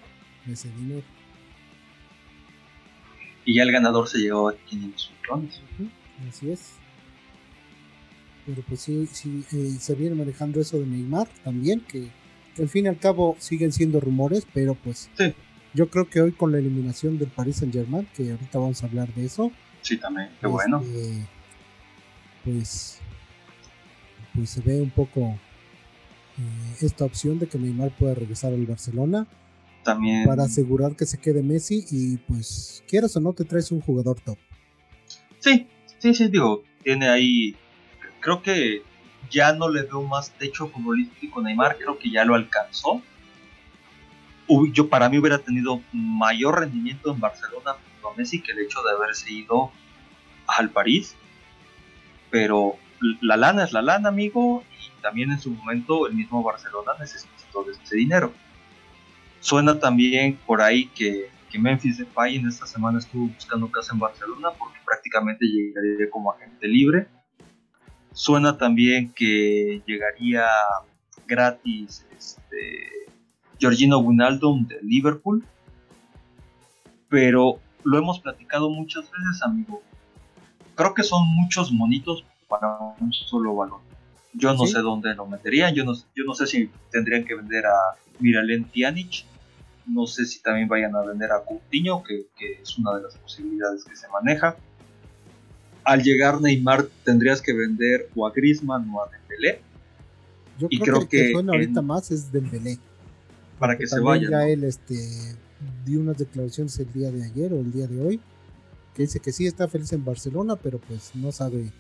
[0.44, 1.04] de ese dinero.
[3.44, 5.62] Y ya el ganador se llevó a 500 millones.
[6.28, 6.84] Así es.
[8.46, 12.09] Pero pues sí, sí eh, se viene manejando eso de Neymar también, que,
[12.59, 15.11] al fin y al cabo siguen siendo rumores, pero pues
[15.72, 18.87] yo creo que hoy con la eliminación del Paris Saint Germain, que ahorita vamos a
[18.87, 19.50] hablar de eso.
[19.80, 20.80] Sí, también, qué bueno.
[20.83, 21.26] Este,
[22.44, 23.00] pues
[24.35, 29.26] pues se ve un poco eh, esta opción de que Neymar pueda regresar al Barcelona.
[29.85, 30.24] También.
[30.24, 34.18] Para asegurar que se quede Messi y pues quieras o no te traes un jugador
[34.20, 34.38] top.
[35.38, 35.66] Sí,
[35.98, 37.54] sí, sí, digo, tiene ahí,
[38.24, 38.82] creo que
[39.30, 43.02] ya no le veo más techo futbolístico Neymar, creo que ya lo alcanzó.
[44.72, 48.82] Yo para mí hubiera tenido mayor rendimiento en Barcelona junto a Messi que el hecho
[48.82, 49.70] de haberse ido
[50.46, 51.14] al París.
[52.30, 52.76] Pero
[53.20, 57.64] la lana es la lana, amigo, y también en su momento el mismo Barcelona necesitó
[57.64, 58.32] de ese dinero.
[59.40, 63.98] Suena también por ahí que, que Memphis Depay en esta semana estuvo buscando casa en
[63.98, 67.06] Barcelona porque prácticamente llegaría como agente libre.
[68.14, 70.46] Suena también que llegaría
[71.27, 73.09] gratis este,
[73.59, 75.44] Georgino Wijnaldum de Liverpool.
[77.09, 79.83] Pero lo hemos platicado muchas veces, amigo.
[80.77, 83.81] Creo que son muchos monitos para un solo balón.
[84.33, 85.74] Yo no sé dónde lo meterían.
[85.74, 89.27] Yo no, yo no sé si tendrían que vender a Miralem Pjanic.
[89.87, 93.16] No sé si también vayan a vender a Coutinho, que, que es una de las
[93.16, 94.57] posibilidades que se maneja.
[95.85, 99.61] Al llegar Neymar tendrías que vender o a Griezmann o a Dembélé.
[100.59, 102.79] Yo y creo, que, el que, suena ahorita más es Dembélé.
[103.59, 104.29] Para que se vaya.
[104.31, 104.97] Ya él este,
[105.85, 108.20] dio unas declaraciones el día de ayer o el día de hoy
[108.94, 111.73] que dice que sí está feliz en Barcelona, pero pues no sabe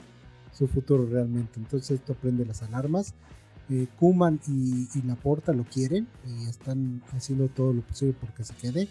[0.52, 1.60] su futuro realmente.
[1.60, 3.14] Entonces esto prende las alarmas.
[3.70, 8.54] Eh, Kuman y, y, Laporta lo quieren y están haciendo todo lo posible porque se
[8.54, 8.88] quede.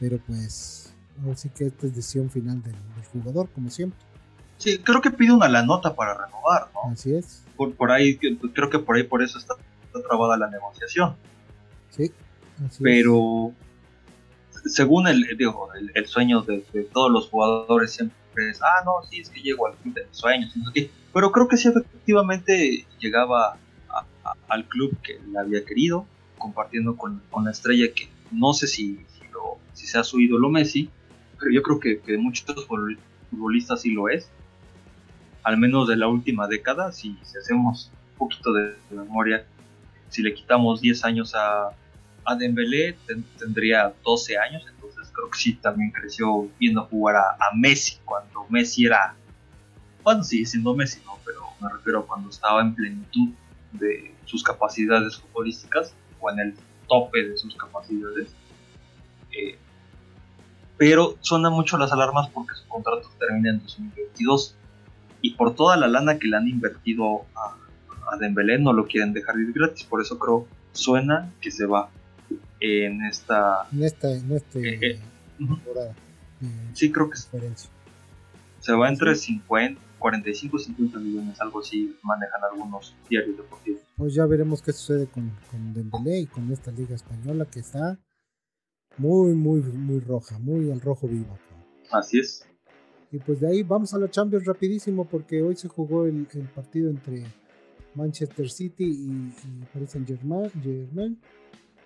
[0.00, 0.92] Pero pues
[1.30, 2.74] así que esta es decisión final del,
[3.12, 3.98] jugador, como siempre.
[4.60, 6.92] Sí, creo que pide una la nota para renovar, ¿no?
[6.92, 7.44] Así es.
[7.56, 9.54] Por, por ahí, creo que por ahí por eso está,
[10.08, 11.16] trabada la negociación.
[11.90, 12.12] Sí.
[12.80, 13.52] Pero
[14.66, 18.14] según el, digo, el, sueño de, de, todos los jugadores siempre
[18.60, 20.54] ah, no, sí, es que llego al club de mis sueños,
[21.12, 23.58] pero creo que sí efectivamente llegaba
[24.48, 26.06] al club que le había querido,
[26.38, 29.00] compartiendo con, la estrella que no sé si,
[29.74, 30.90] si, sea su ídolo Messi,
[31.38, 32.46] pero yo creo que, que muchos
[33.30, 34.28] futbolistas sí lo es,
[35.42, 39.44] al menos de la última década, si, hacemos un poquito de, memoria,
[40.08, 41.70] si le quitamos 10 años a,
[42.24, 42.96] a Dembélé,
[43.38, 44.64] tendría 12 años,
[45.20, 49.14] creo que sí también creció viendo jugar a, Messi cuando Messi era,
[50.02, 51.18] bueno, sigue siendo Messi, ¿no?
[51.24, 53.30] Pero me refiero a cuando estaba en plenitud
[53.72, 56.54] de sus capacidades futbolísticas o en el
[56.88, 58.34] tope de sus capacidades.
[59.32, 59.58] Eh,
[60.76, 64.56] pero suenan mucho las alarmas porque su contrato termina en 2022
[65.22, 67.56] y por toda la lana que le han invertido a,
[68.12, 71.90] a Dembélé no lo quieren dejar ir gratis, por eso creo suena que se va
[72.60, 75.00] en esta en esta en este eh, eh,
[75.38, 75.94] temporada
[76.74, 82.96] sí creo que se va entre 50 45 y 50 millones algo así manejan algunos
[83.08, 83.82] diarios deportivos.
[83.96, 87.98] Pues ya veremos qué sucede con, con Dembélé y con esta liga española que está
[88.96, 91.38] muy muy muy roja muy al rojo vivo.
[91.92, 92.46] Así es
[93.12, 96.48] y pues de ahí vamos a la Champions rapidísimo porque hoy se jugó el, el
[96.48, 97.24] partido entre
[97.94, 101.18] Manchester City y, y Paris Saint Germain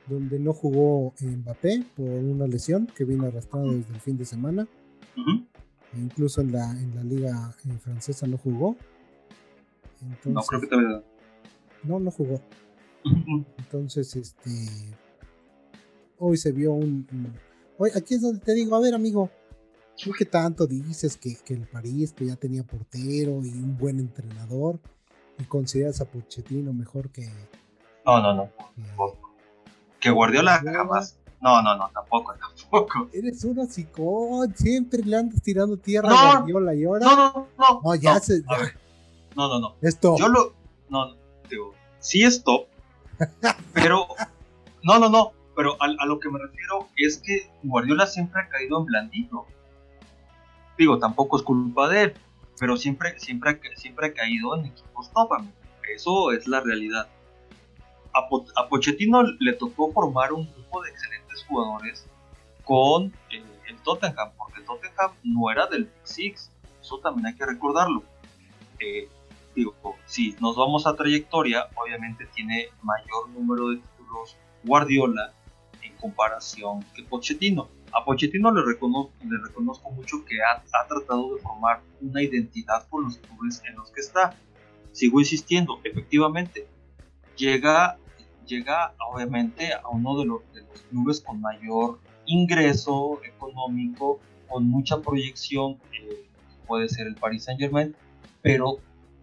[0.06, 4.68] donde no jugó Mbappé por una lesión que vino arrastrando desde el fin de semana.
[5.16, 8.76] e incluso en la, en la liga eh, francesa no jugó.
[10.24, 11.02] no, creo que todavía.
[11.84, 12.40] No, no jugó.
[13.58, 14.50] Entonces, este.
[16.18, 17.06] Hoy se vio un,
[17.76, 19.30] Hoy, aquí es donde te digo, a ver, amigo.
[20.02, 24.00] ¿Tú qué tanto dices que, que el París que ya tenía portero y un buen
[24.00, 24.80] entrenador?
[25.38, 27.28] ¿Y consideras a Pochettino mejor que.?
[28.04, 28.50] No, no, no
[30.04, 31.18] que Guardiola jamás.
[31.40, 33.09] No, no, no, tampoco, tampoco.
[33.12, 37.07] Eres un hocicón, siempre le andas tirando tierra a Guardiola y ahora.
[37.07, 37.80] No, no, no.
[37.83, 38.42] No, ya se.
[39.35, 39.74] No, no, no.
[39.80, 40.16] Esto.
[40.18, 40.54] Yo lo.
[40.90, 41.16] No,
[41.48, 42.66] digo, sí es top,
[43.72, 44.07] pero.
[44.83, 45.33] No, no, no.
[45.57, 49.46] Pero a, a, lo que me refiero es que Guardiola siempre ha caído en blandito.
[50.78, 52.14] Digo, tampoco es culpa de él,
[52.58, 55.30] pero siempre, siempre, siempre ha caído en equipos top.
[55.94, 57.08] Eso es la realidad
[58.14, 62.06] a, Pochettino le tocó formar un grupo de excelentes jugadores
[62.64, 67.44] con eh, el Tottenham, porque Tottenham no era del Big Six, eso también hay que
[67.44, 68.02] recordarlo.
[68.78, 69.08] Eh,
[69.54, 69.74] digo,
[70.06, 75.32] si nos vamos a trayectoria, obviamente tiene mayor número de títulos Guardiola
[75.82, 77.68] en comparación que Pochettino.
[77.96, 82.87] A Pochettino le reconozco, le reconozco mucho que ha, ha, tratado de formar una identidad
[82.88, 84.35] con los clubes en los que está.
[84.92, 86.66] Sigo insistiendo, efectivamente,
[87.37, 87.98] llega
[88.46, 90.42] llega obviamente a uno de los,
[90.90, 95.78] clubes con mayor ingreso económico, con mucha proyección,
[96.66, 97.94] puede ser el Paris Saint Germain,
[98.42, 98.78] pero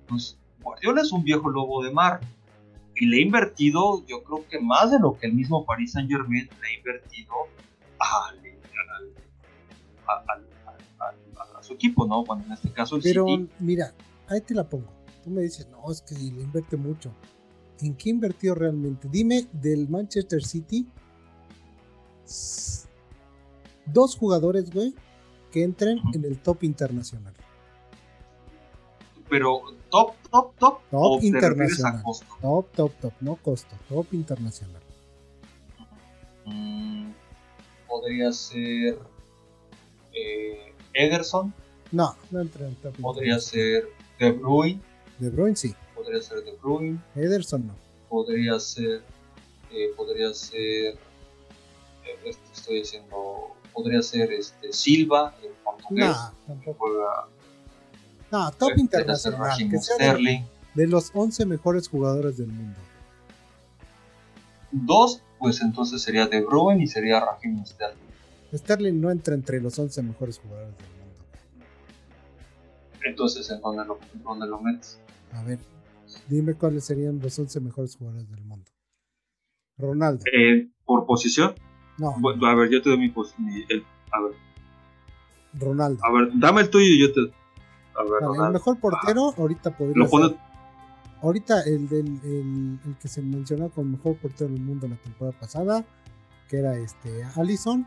[0.07, 2.19] pues Guardiola es un viejo lobo de mar
[2.95, 6.09] y le ha invertido, yo creo que más de lo que el mismo Paris Saint
[6.09, 7.33] Germain le ha invertido
[10.17, 12.23] a, su equipo, ¿no?
[12.23, 13.25] Cuando en este caso el Pero
[13.59, 13.93] mira,
[14.27, 14.87] ahí te la pongo.
[15.23, 17.13] Tú me dices, no, es que le invierte mucho.
[17.81, 19.07] ¿En qué invirtió realmente?
[19.11, 20.87] Dime del Manchester City
[23.85, 24.93] dos jugadores, güey,
[25.51, 27.33] que entren en el top internacional.
[29.29, 30.79] Pero top, top, top.
[30.89, 32.03] Top internacional.
[32.41, 34.81] Top, top, top, no costo, top internacional.
[36.45, 37.11] Mm,
[37.87, 38.99] podría ser
[40.93, 41.53] Ederson.
[41.91, 42.95] No, no entra en top.
[43.01, 44.81] Podría ser De Bruyne.
[45.19, 45.75] De Bruyne sí.
[45.95, 46.99] Podría ser De Bruyne.
[47.15, 47.75] Ederson no.
[48.09, 49.03] Podría ser,
[49.71, 56.07] eh, podría ser, eh, estoy haciendo, podría ser este Silva, el portugués.
[56.07, 56.89] No, tampoco.
[58.31, 59.57] no, top internacional.
[59.57, 62.79] Que sea de, de los 11 mejores jugadores del mundo.
[64.71, 68.10] Dos, pues entonces sería De Bruyne y sería Raheem Sterling.
[68.53, 71.01] Sterling no entra entre los 11 mejores jugadores del mundo.
[73.05, 74.99] Entonces, ¿en dónde lo, dónde lo metes?
[75.33, 75.59] A ver,
[76.27, 78.69] dime cuáles serían los 11 mejores jugadores del mundo.
[79.77, 80.23] Ronaldo.
[80.31, 81.55] Eh, ¿Por posición?
[81.97, 82.15] No.
[82.15, 83.45] a ver, yo te doy mi posición.
[84.11, 84.33] A ver.
[85.53, 86.03] Ronaldo.
[86.03, 87.21] A ver, dame el tuyo y yo te.
[87.95, 90.37] A ver, el mejor portero, ahorita podría ser.
[91.21, 95.85] Ahorita el, del, el, que se mencionó como mejor portero del mundo la temporada pasada,
[96.49, 97.85] que era este Allison,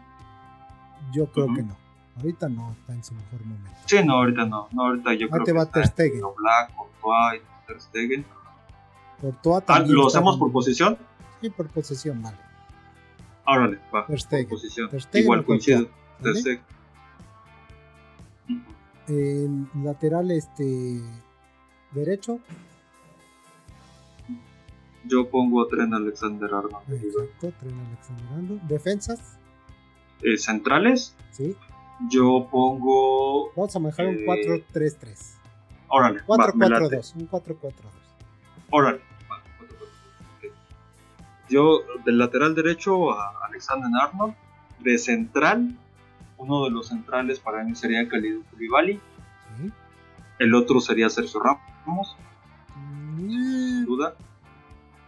[1.12, 1.76] yo creo que no.
[2.16, 3.70] Ahorita no está en su mejor momento.
[3.86, 4.68] Sí, no, ahorita no.
[4.72, 6.20] No, ahorita yo creo que va Ter Stegen.
[6.20, 8.24] Black, Courtois Ter Stegen.
[9.20, 9.96] Courtois ah, también.
[9.96, 10.96] ¿Lo hacemos por posición?
[11.40, 12.38] Sí, por posición, vale.
[13.44, 14.06] Árale, va.
[14.06, 14.48] Ter Stegen.
[14.48, 14.90] Por posición.
[15.12, 15.90] Igual coincide.
[16.22, 16.62] Ter Stegen.
[19.08, 21.02] En lateral este
[21.90, 22.38] derecho.
[25.06, 26.90] Yo pongo a Tren Alexander Arnold.
[26.90, 28.62] Exacto, Tren Alexander Arnold.
[28.62, 29.38] Defensas.
[30.22, 31.14] Eh, centrales.
[31.32, 31.56] Sí.
[32.08, 33.52] Yo pongo.
[33.54, 35.04] Vamos a manejar un 4-3-3.
[35.06, 35.16] Eh,
[35.88, 36.20] órale.
[36.26, 37.14] 4-4-2.
[37.16, 37.72] Un 4-4-2.
[38.70, 39.00] Órale.
[41.48, 44.34] Yo del lateral derecho a Alexander Arnold.
[44.80, 45.78] De central,
[46.36, 49.00] uno de los centrales para mí sería Khalid Koulibaly.
[50.38, 52.16] El otro sería Sergio Ramos.
[52.76, 53.28] Mm.
[53.28, 54.14] Sin duda.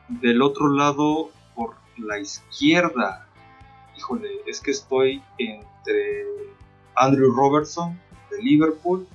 [0.09, 3.26] Del otro lado, por la izquierda,
[3.97, 6.25] híjole, es que estoy entre
[6.95, 7.99] Andrew Robertson
[8.31, 9.07] de Liverpool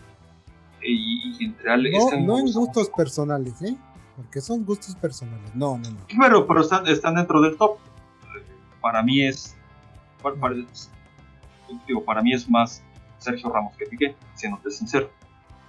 [0.82, 1.98] y, entre Alex.
[2.12, 3.78] No, no en gustos personales, ¿eh?
[4.16, 5.54] Porque son gustos personales.
[5.56, 6.00] No, no, no.
[6.20, 7.78] Pero, pero están, están dentro del top.
[8.82, 9.56] Para mí es.
[10.22, 10.56] Para,
[11.88, 12.84] digo, para mí es más
[13.18, 15.10] Sergio Ramos que Piqué, siéndote sincero.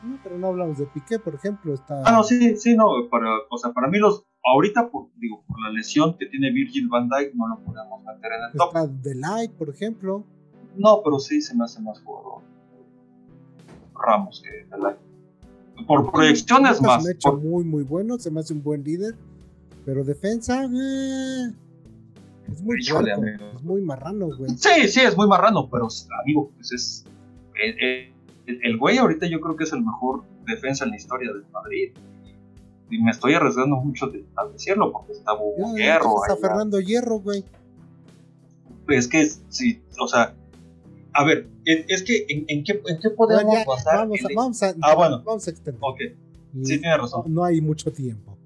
[0.03, 1.75] No, pero no hablamos de Piqué, por ejemplo.
[1.75, 2.03] Está...
[2.05, 3.09] Ah, no, sí, sí, no.
[3.11, 4.25] Para, o sea, para mí los.
[4.45, 8.33] Ahorita, por, digo, por la lesión que tiene Virgil van Dijk, no lo podemos meter
[8.33, 8.69] en el top.
[8.69, 10.25] Está Delight, por ejemplo.
[10.77, 12.43] No, pero sí se me hace más jugador
[13.95, 14.97] Ramos que Delay.
[15.87, 17.03] Por proyecciones más.
[17.03, 19.15] Se me ha hecho muy, muy bueno, se me hace un buen líder.
[19.85, 21.53] Pero defensa, eh,
[22.51, 24.51] es muy es muy marrano, güey.
[24.57, 25.89] Sí, sí, es muy marrano, pero
[26.23, 27.05] amigo, pues es.
[27.55, 28.13] El,
[28.47, 31.93] el, güey ahorita yo creo que es el mejor defensa en la historia del Madrid.
[32.93, 35.33] Y me estoy arriesgando mucho de, al decirlo, porque está
[35.75, 36.23] Hierro.
[36.23, 37.43] Está Fernando Hierro, güey.
[38.89, 40.35] Es que, sí, o sea,
[41.15, 43.97] a ver, es que ¿en, qué, en qué, podemos basar?
[43.97, 45.23] Vamos a, vamos a, ah, bueno.
[45.25, 45.81] vamos a extender.
[45.83, 46.01] Ok.
[46.63, 47.23] Sí, tiene razón.
[47.29, 48.37] No, hay mucho tiempo.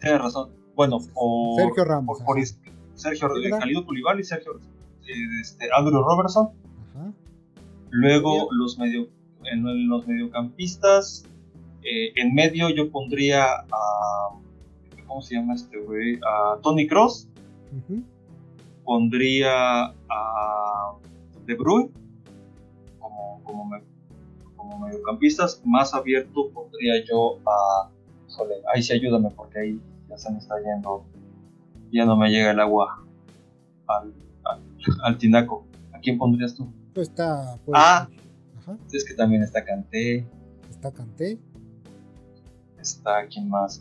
[0.00, 0.50] Tiene razón.
[0.74, 2.20] Bueno, por, Sergio Ramos.
[2.22, 2.36] Por,
[2.94, 4.60] Sergio Calido Pulival y Sergio
[5.40, 6.50] este, Andrew Robertson.
[6.94, 7.10] Ajá.
[7.88, 9.08] Luego los medio
[9.44, 11.24] en los mediocampistas.
[11.84, 14.30] Eh, en medio yo pondría a.
[15.06, 16.18] ¿Cómo se llama este güey?
[16.26, 17.28] A Tony Cross.
[18.84, 20.92] Pondría a
[21.46, 21.90] De Bruyne
[22.98, 23.70] como,
[24.56, 25.60] como, mediocampistas.
[25.64, 27.90] Más abierto pondría yo a.
[28.74, 31.04] ahí sí ayúdame porque ahí ya se me está yendo.
[31.92, 33.04] Ya no me llega el agua
[33.86, 34.14] al,
[35.02, 35.66] al, tinaco.
[35.92, 36.66] ¿A quién pondrías tú?
[36.94, 37.58] Pues está.
[37.64, 38.08] Pues, ah,
[38.90, 40.26] es que también está Canté.
[40.70, 41.38] Está Canté.
[42.84, 43.80] Está, ¿quién más?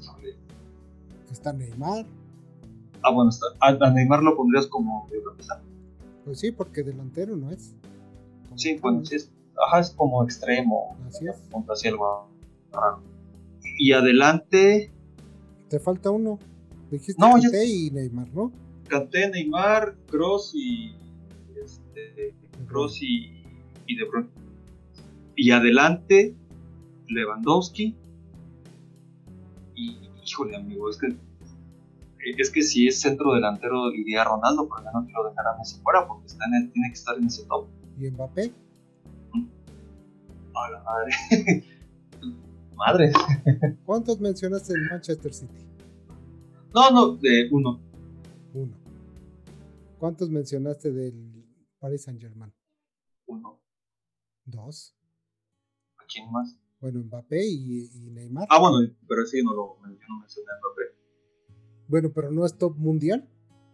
[1.30, 2.06] Está Neymar.
[3.02, 5.62] Ah, bueno, está, a, Neymar lo pondrías como mediocampista.
[6.24, 7.76] Pues sí, porque delantero no es.
[8.56, 9.30] Sí, bueno, sí es,
[9.68, 10.96] ajá, es como extremo.
[11.06, 11.36] Así es.
[11.52, 11.98] Punta hacia el
[13.78, 14.90] Y adelante.
[15.68, 16.40] Te falta uno.
[16.90, 18.54] Dijiste no, Kanté y Neymar, ¿no?
[18.88, 20.96] Canté, Neymar, Cross y.
[21.62, 22.34] Este,
[22.68, 23.44] Cross y,
[23.86, 24.30] y De Bruyne.
[25.36, 26.38] Y adelante,
[27.10, 27.98] Lewandowski.
[29.76, 31.16] Y, híjole, amigo, es que
[32.38, 35.80] es que si es centro delantero iría Ronaldo, pero ya no quiero dejar a Messi
[35.82, 37.68] fuera porque está en tiene que estar en ese top.
[37.98, 38.54] ¿Y Mbappé?
[40.56, 41.64] A la madre.
[42.76, 43.12] madre.
[43.86, 45.66] ¿Cuántos mencionaste del Manchester City?
[46.74, 47.82] No, no, de uno.
[48.54, 48.74] Uno.
[50.00, 51.46] ¿Cuántos mencionaste del
[51.80, 52.54] Paris Saint Germain?
[53.26, 53.60] Uno.
[54.46, 54.96] Dos.
[55.98, 56.58] ¿A quién más?
[56.84, 58.46] Bueno, Mbappé y, Neymar.
[58.50, 60.82] Ah, bueno, pero sí, no lo yo no mencioné a Mbappé.
[61.88, 63.26] Bueno, pero no es top mundial.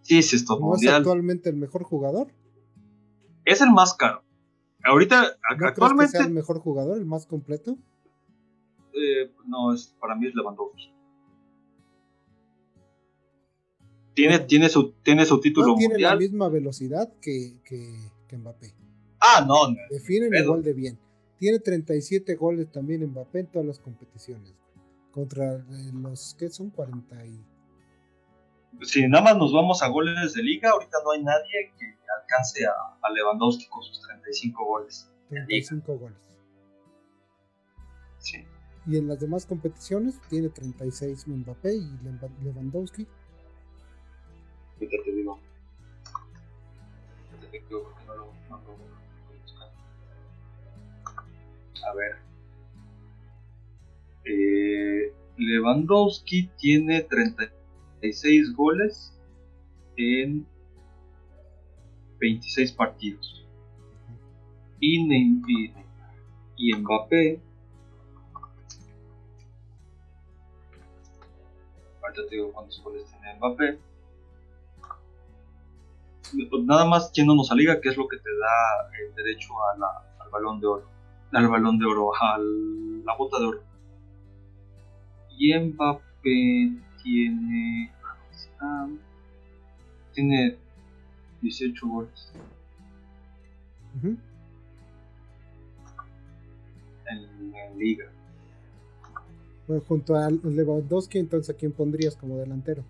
[0.04, 0.92] Sí, sí es top mundial.
[0.92, 2.32] ¿No es actualmente el mejor jugador?
[3.46, 4.24] Es el más caro.
[4.84, 5.96] Ahorita, ¿No actualmente.
[5.96, 7.80] Crees que sea el mejor jugador, el más completo?
[8.94, 10.94] Eh, no, es, para mí es Lewandowski.
[14.14, 17.92] Tiene, tiene, su, tiene su título no tiene la misma velocidad que, que,
[18.28, 18.76] que Mbappé.
[19.20, 19.68] Ah, no.
[19.72, 21.09] no Definen igual de bien.
[21.40, 24.54] Tiene 37 goles también Mbappé en todas las competiciones.
[25.12, 27.46] Contra eh, los que son 40 y...
[28.82, 32.66] Si nada más nos vamos a goles de liga, ahorita no hay nadie que alcance
[32.66, 32.72] a,
[33.02, 35.10] a Lewandowski con sus 35 goles.
[35.30, 36.18] 35 goles.
[38.20, 38.46] Sí.
[38.86, 41.98] Y en las demás competiciones tiene 36 Mbappé y
[42.44, 43.08] Lewandowski.
[44.74, 45.40] Ahorita te digo.
[47.40, 48.99] Te digo porque no lo, no lo
[51.84, 52.18] a ver.
[54.26, 59.14] Eh, Lewandowski tiene 36 goles
[59.96, 60.46] en
[62.20, 63.46] 26 partidos.
[64.80, 65.74] Y, y,
[66.58, 67.42] y Mbappé.
[72.02, 73.80] Ahorita te digo cuántos goles tiene Mbappé.
[76.64, 79.54] Nada más yéndonos a liga, que es lo que te da el derecho
[80.20, 80.99] al balón de oro
[81.32, 83.64] al balón de oro, a la bota de oro.
[85.38, 87.92] Y Mbappé tiene.
[90.14, 90.58] tiene
[91.42, 92.34] 18 goles.
[97.10, 98.12] en, liga.
[99.68, 102.84] Bueno, junto a Lewandowski, entonces, ¿a quién pondrías como delantero?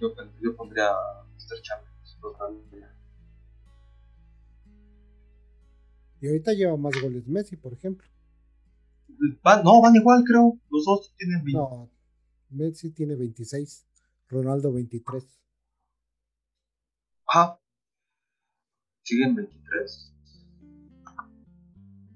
[0.00, 1.62] yo, yo pondría a Mr.
[1.62, 2.95] Champions, totalmente.
[6.26, 8.04] Y ahorita lleva más goles Messi, por ejemplo.
[9.62, 10.58] no, van igual, creo.
[10.70, 11.52] Los dos tienen 20.
[11.52, 11.88] No,
[12.50, 13.86] Messi tiene 26,
[14.28, 15.24] Ronaldo 23.
[17.28, 17.60] Ajá.
[19.02, 20.12] ¿Siguen 23?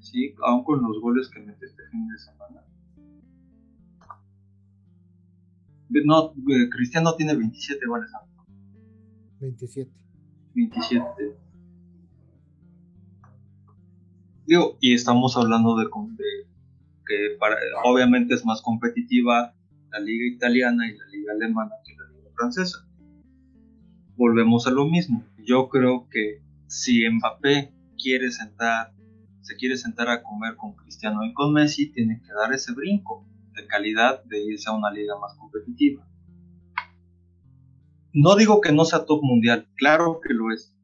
[0.00, 2.66] Sí, aún con los goles que mete este fin de semana.
[5.88, 8.10] No, eh, Cristiano tiene 27 goles.
[9.38, 9.92] 27.
[10.54, 11.49] 27
[14.80, 15.86] y estamos hablando de,
[17.06, 17.38] que
[17.84, 19.54] obviamente es más competitiva
[19.92, 22.84] la liga italiana y la liga alemana que la liga francesa.
[24.16, 25.24] Volvemos a lo mismo.
[25.38, 28.92] Yo creo que si Mbappé quiere sentar,
[29.40, 33.24] se quiere sentar a comer con Cristiano y con Messi, tiene que dar ese brinco
[33.54, 36.04] de calidad de irse a una liga más competitiva.
[38.12, 40.74] No digo que no sea top mundial, claro que lo es.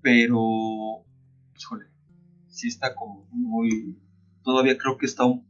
[0.00, 1.04] Pero
[1.58, 1.86] híjole,
[2.48, 3.98] sí está como muy,
[4.42, 5.46] todavía creo que está un,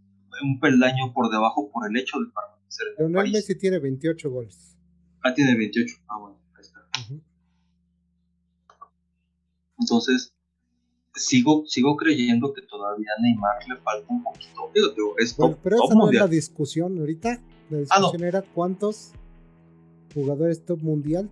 [0.60, 4.76] peldaño por debajo por el hecho de permanecer en Leonel Messi tiene 28 goles.
[5.22, 5.94] Ah, tiene 28.
[6.08, 6.80] Ah, bueno, ahí está.
[9.78, 10.34] Entonces,
[11.14, 14.70] sigo, sigo creyendo que todavía a Neymar le falta un poquito.
[15.38, 17.40] bueno, pero esa no es la discusión ahorita.
[17.70, 19.12] La ah, discusión era cuántos
[20.14, 21.30] jugadores top mundial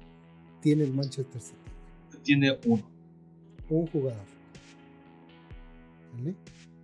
[0.60, 1.58] tiene el Manchester City.
[2.22, 2.82] Tiene uno.
[3.68, 4.33] Un jugador.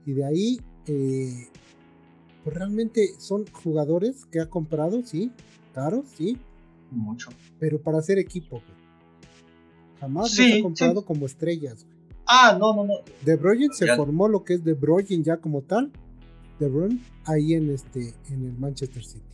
[0.07, 1.49] Y de ahí, eh,
[2.45, 5.31] pues realmente son jugadores que ha comprado, sí,
[5.75, 6.38] caros, sí.
[6.90, 7.31] Mucho.
[7.59, 8.63] Pero para hacer equipo,
[10.00, 11.87] Jamás los ha comprado como estrellas,
[12.33, 12.94] Ah, no, no, no.
[13.25, 15.90] De Bruyne se formó lo que es De Bruyne ya como tal.
[16.61, 19.25] De Bruyne ahí en este en el Manchester City.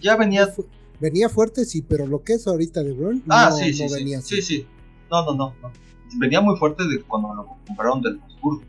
[0.00, 0.52] Ya venía
[1.00, 4.20] venía fuerte sí, pero lo que es ahorita De Bruyne ah, no, sí, sí, venía
[4.20, 4.66] sí, Sí, sí.
[5.10, 5.70] No, no, no, no
[6.16, 8.62] venía muy fuerte de cuando lo compraron del Wolfsburg,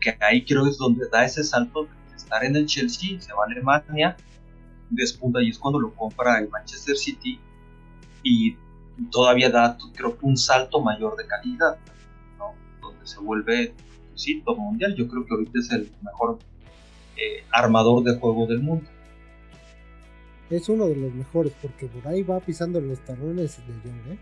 [0.00, 3.44] que ahí creo es donde da ese salto de estar en el Chelsea, se va
[3.44, 4.16] a Alemania,
[4.90, 7.38] despunta y es cuando lo compra el Manchester City
[8.22, 8.56] y
[9.10, 11.78] todavía da creo que un salto mayor de calidad,
[12.38, 12.54] ¿no?
[12.80, 13.74] donde se vuelve
[14.14, 16.38] sí, top mundial, yo creo que ahorita es el mejor
[17.16, 18.88] eh, armador de juego del mundo.
[20.50, 24.18] Es uno de los mejores porque por ahí va pisando los talones de Young, ¿eh?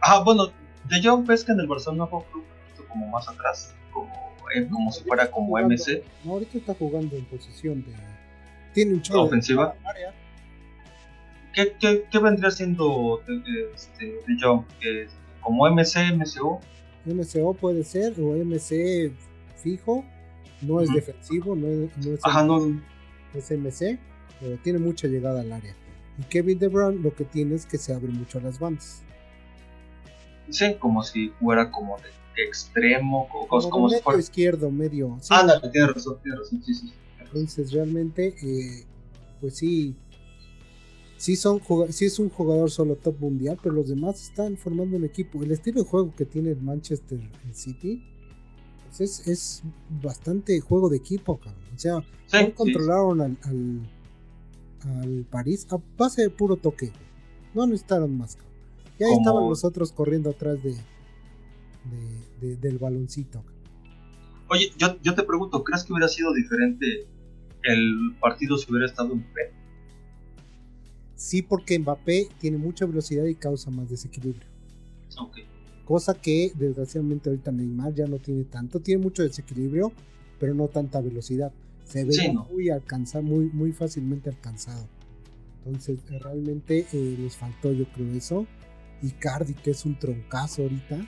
[0.00, 0.50] Ah, bueno,
[0.88, 2.44] de Jong ves que en el Barcelona fue un club
[2.88, 4.12] como más atrás, como
[4.54, 6.02] eh, como si fuera como MC.
[6.24, 7.92] No, ahorita está jugando en posición de.
[8.72, 9.74] Tiene un chorro ofensiva.
[11.52, 14.66] ¿Qué, qué, qué, vendría siendo de, este, de John?
[15.40, 16.60] ¿Como MC, MCO?
[17.04, 19.12] MCO puede ser, o MC
[19.62, 20.04] fijo.
[20.62, 22.80] No es defensivo, no es, no es, Ajá, no.
[23.34, 23.98] es MC,
[24.40, 25.74] pero tiene mucha llegada al área.
[26.18, 29.02] Y Kevin DeBrun lo que tiene es que se abre mucho a las bandas.
[30.50, 34.20] Sí, como si fuera como de extremo, o como, como medio si fuera...
[34.20, 35.18] izquierdo, medio.
[35.20, 35.28] Sí.
[35.30, 36.92] Ah, no, tienes razón, tienes razón, sí, sí.
[37.20, 38.84] Entonces realmente, eh,
[39.40, 39.96] pues sí,
[41.16, 45.04] sí, son, sí es un jugador solo top mundial, pero los demás están formando un
[45.04, 45.42] equipo.
[45.42, 47.18] El estilo de juego que tiene el Manchester
[47.52, 48.02] City
[48.96, 49.62] pues es, es,
[50.02, 51.62] bastante juego de equipo, cabrón.
[51.74, 53.80] O sea, sí, controlaron Al, al,
[55.02, 56.92] al, París a base de puro toque.
[57.54, 58.53] No necesitaron más, cabrón.
[58.98, 60.76] Ya estaban los otros corriendo atrás de,
[62.40, 63.42] de, del baloncito.
[64.48, 67.06] Oye, yo, yo, te pregunto, ¿crees que hubiera sido diferente
[67.62, 69.52] el partido si hubiera estado Mbappé?
[71.16, 74.46] Sí, porque Mbappé tiene mucha velocidad y causa más desequilibrio.
[75.18, 75.38] Ok.
[75.84, 79.92] Cosa que desgraciadamente ahorita Neymar ya no tiene tanto, tiene mucho desequilibrio,
[80.38, 81.52] pero no tanta velocidad.
[81.84, 84.86] Se ve muy alcanzado, muy, muy fácilmente alcanzado.
[85.64, 88.46] Entonces, realmente eh, les faltó, yo creo, eso.
[89.04, 91.06] Icardi, que es un troncazo ahorita.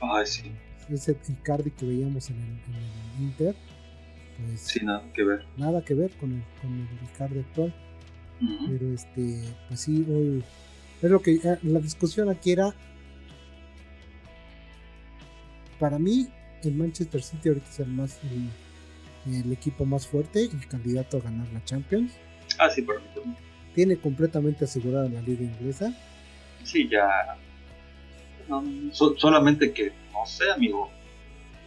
[0.00, 0.52] Ay, sí.
[0.88, 3.54] Ese Icardi que veíamos en el, Inter.
[4.36, 5.44] Pues, sí, nada que ver.
[5.56, 7.74] Nada que ver con el, con el Icardi actual.
[8.68, 10.42] Pero este, pues sí, hoy.
[11.02, 11.34] Es lo que.
[11.34, 12.74] Eh, la discusión aquí era.
[15.78, 16.28] Para mí,
[16.62, 18.18] el Manchester City ahorita es el más.
[19.26, 22.12] El, equipo más fuerte, el candidato a ganar la Champions.
[22.58, 23.36] Ah, sí, para mí también.
[23.74, 25.94] Tiene completamente asegurada la liga inglesa
[26.64, 27.36] sí, ya.
[29.16, 30.90] solamente que, no sé, amigo,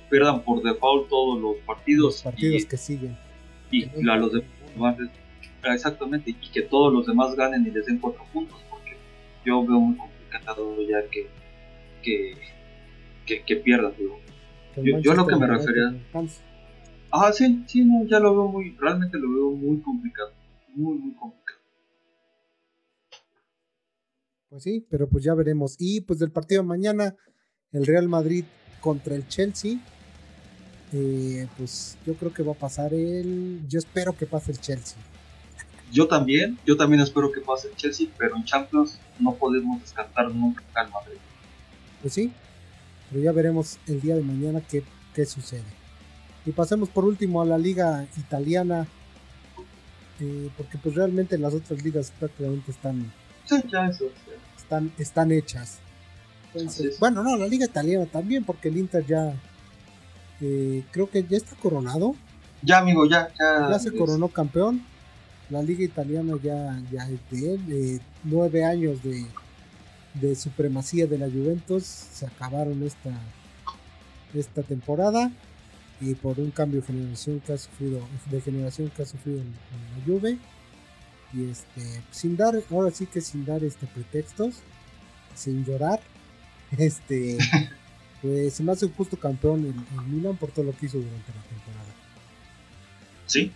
[0.10, 2.16] pierdan por default todos los partidos.
[2.16, 3.18] Los partidos que siguen.
[3.72, 4.98] Y los demás,
[5.64, 8.96] exactamente, y que todos los demás ganen y les den cuatro puntos, porque
[9.46, 11.28] yo veo muy complicado ya que,
[12.04, 14.20] que, que, pierdan, digo.
[14.76, 15.96] Yo, yo, lo que me refería.
[17.10, 20.32] Ah, sí, sí, no, ya lo veo muy, realmente lo veo muy complicado.
[20.76, 21.60] Muy, muy complicado.
[24.54, 25.76] Pues sí, pero pues ya veremos.
[25.80, 27.16] Y pues del partido de mañana,
[27.72, 28.46] el Real Madrid
[28.82, 29.80] contra el Chelsea.
[30.92, 33.62] Eh, pues yo creo que va a pasar el.
[33.68, 35.00] Yo espero que pase el Chelsea.
[35.92, 40.30] Yo también, yo también espero que pase el Chelsea, pero en Champions no podemos descartar
[40.30, 41.18] nunca al Madrid.
[42.04, 42.32] Pues sí,
[43.10, 44.84] pero ya veremos el día de mañana qué,
[45.16, 45.64] qué sucede.
[46.46, 48.86] Y pasemos por último a la liga italiana,
[50.20, 53.12] eh, porque pues realmente las otras ligas prácticamente están
[53.46, 54.06] Sí, ya eso.
[54.58, 55.80] Están, están hechas.
[57.00, 59.34] bueno, no, la liga italiana también, porque el Inter ya
[60.42, 62.16] eh, creo que ya está coronado.
[62.62, 63.30] Ya, amigo, ya.
[63.40, 64.84] Ya, ya se coronó campeón.
[65.50, 68.02] La liga italiana ya, ya es de él.
[68.24, 69.26] nueve años de,
[70.14, 73.12] de supremacía de la Juventus se acabaron esta,
[74.34, 75.32] esta temporada
[76.00, 79.52] y por un cambio de generación que ha sufrido, de generación que ha sufrido en
[79.52, 80.38] la Juve
[81.34, 84.62] y este sin dar ahora sí que sin dar este pretextos
[85.34, 86.00] sin llorar
[86.78, 87.38] este
[88.22, 91.32] pues se me hace un justo campeón en, Milan por todo lo que hizo durante
[91.32, 91.94] la temporada.
[93.26, 93.52] Sí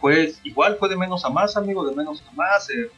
[0.00, 2.90] pues igual fue de menos a más amigo de menos a más eh,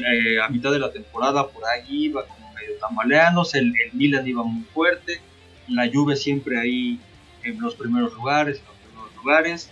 [0.00, 4.26] eh, a, mitad de la temporada por ahí iba como medio tambaleándose el, el Milan
[4.26, 5.20] iba muy fuerte
[5.68, 7.00] la Juve siempre ahí
[7.42, 9.70] en los primeros lugares en los primeros lugares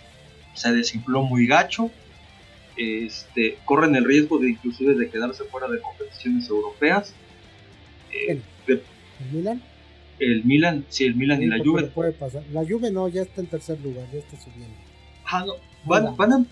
[0.53, 1.91] se desinfló muy gacho
[2.77, 7.13] este, corren el riesgo de inclusive de quedarse fuera de competiciones europeas.
[8.11, 8.81] Eh, ¿El
[9.31, 9.61] Milan?
[10.19, 11.83] El Milan, sí, el Milan y la Juve.
[11.87, 12.43] Puede pasar.
[12.51, 14.75] La Juve no, ya está en tercer lugar, ya está subiendo.
[15.25, 15.53] Ah, no,
[15.85, 16.45] van, van a...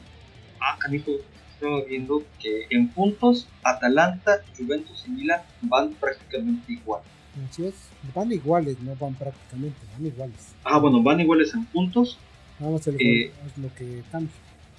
[0.60, 1.12] Ah, canijo,
[1.54, 7.02] estaba viendo que en puntos Atalanta, Juventus y Milan van prácticamente igual.
[7.50, 7.76] Así es,
[8.14, 10.56] van iguales, no van prácticamente, van iguales.
[10.64, 12.18] Ah, bueno, van iguales en puntos.
[12.60, 14.34] Vamos a ver eh, lo que cambia.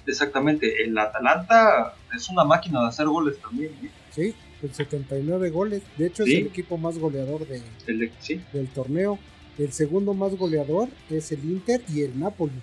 [0.07, 3.71] Exactamente, el Atalanta es una máquina de hacer goles también.
[3.83, 3.91] ¿eh?
[4.11, 5.83] Sí, con 79 goles.
[5.97, 9.19] De hecho, es el equipo más goleador de, del torneo.
[9.57, 12.61] El segundo más goleador es el Inter y el Napoli,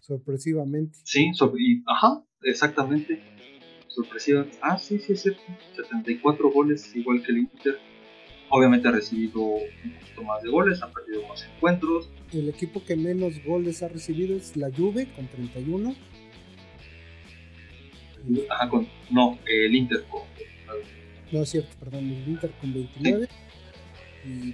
[0.00, 0.98] sorpresivamente.
[1.04, 1.30] Sí,
[1.86, 3.22] ajá, exactamente.
[3.88, 4.46] Sorpresiva.
[4.60, 5.40] Ah, sí, sí, es cierto.
[5.76, 7.78] 74 goles, igual que el Inter.
[8.50, 12.10] Obviamente ha recibido un poquito más de goles, ha perdido más encuentros.
[12.32, 15.94] El equipo que menos goles ha recibido es la Juve con 31
[19.10, 20.22] no, el Inter con.
[21.30, 23.28] No es cierto, perdón, el Inter con 29.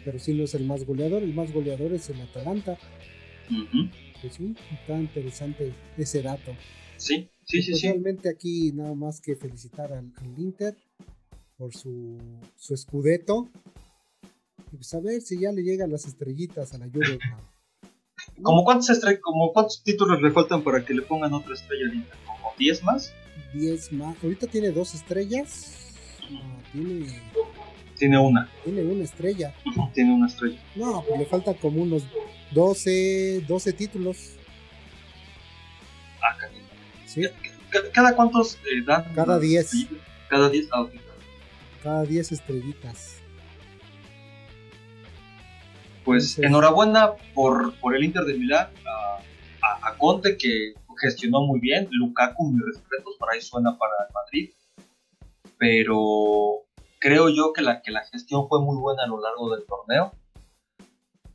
[0.05, 2.79] pero sí no es el más goleador, el más goleador es el Atalanta.
[4.21, 6.53] pues sí, está interesante ese dato.
[6.97, 7.89] Sí, sí, sí, sí.
[7.89, 10.77] Realmente aquí nada más que felicitar al, Inter
[11.57, 12.19] por su,
[12.57, 13.49] su escudeto.
[14.73, 17.19] Y pues a ver si ya le llegan las estrellitas a la lluvia.
[18.43, 22.17] ¿Como cuántos, como cuántos títulos le faltan para que le pongan otra estrella al Inter?
[22.27, 23.13] ¿Como 10 más?
[23.55, 24.17] 10 más.
[24.23, 25.95] Ahorita tiene dos estrellas.
[26.73, 27.07] tiene
[27.97, 28.49] tiene una.
[28.65, 29.55] Tiene una estrella.
[29.93, 30.59] Tiene una estrella.
[30.75, 32.03] No, pues le faltan como unos
[32.53, 34.33] 12, 12 títulos.
[36.23, 36.37] Ah,
[37.07, 37.23] ¿Sí?
[37.93, 39.05] ¿Cada cuántos eh, dan?
[39.15, 39.87] Cada 10.
[40.29, 40.87] Cada 10, ah,
[41.83, 43.21] Cada 10 estrellitas.
[46.05, 48.69] Pues enhorabuena por, por el Inter de Milán,
[49.63, 54.15] a, a, Conte que gestionó muy bien, Lukaku, mis respetos, por ahí suena para el
[54.15, 54.51] Madrid,
[55.59, 56.65] pero
[56.99, 60.13] creo yo que la, que la gestión fue muy buena a lo largo del torneo.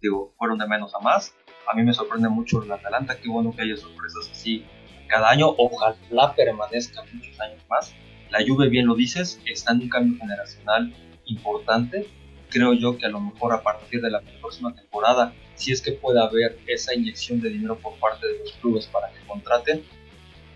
[0.02, 1.34] Digo, fueron de menos a más.
[1.72, 4.66] A mí me sorprende mucho el Atalanta, qué bueno que haya sorpresas así
[5.08, 5.54] cada año.
[5.58, 7.94] Ojalá permanezca muchos años más.
[8.30, 10.94] La Juve, bien lo dices, está en un cambio generacional
[11.26, 12.08] importante.
[12.50, 15.92] Creo yo que a lo mejor a partir de la próxima temporada, si es que
[15.92, 19.84] puede haber esa inyección de dinero por parte de los clubes para que contraten,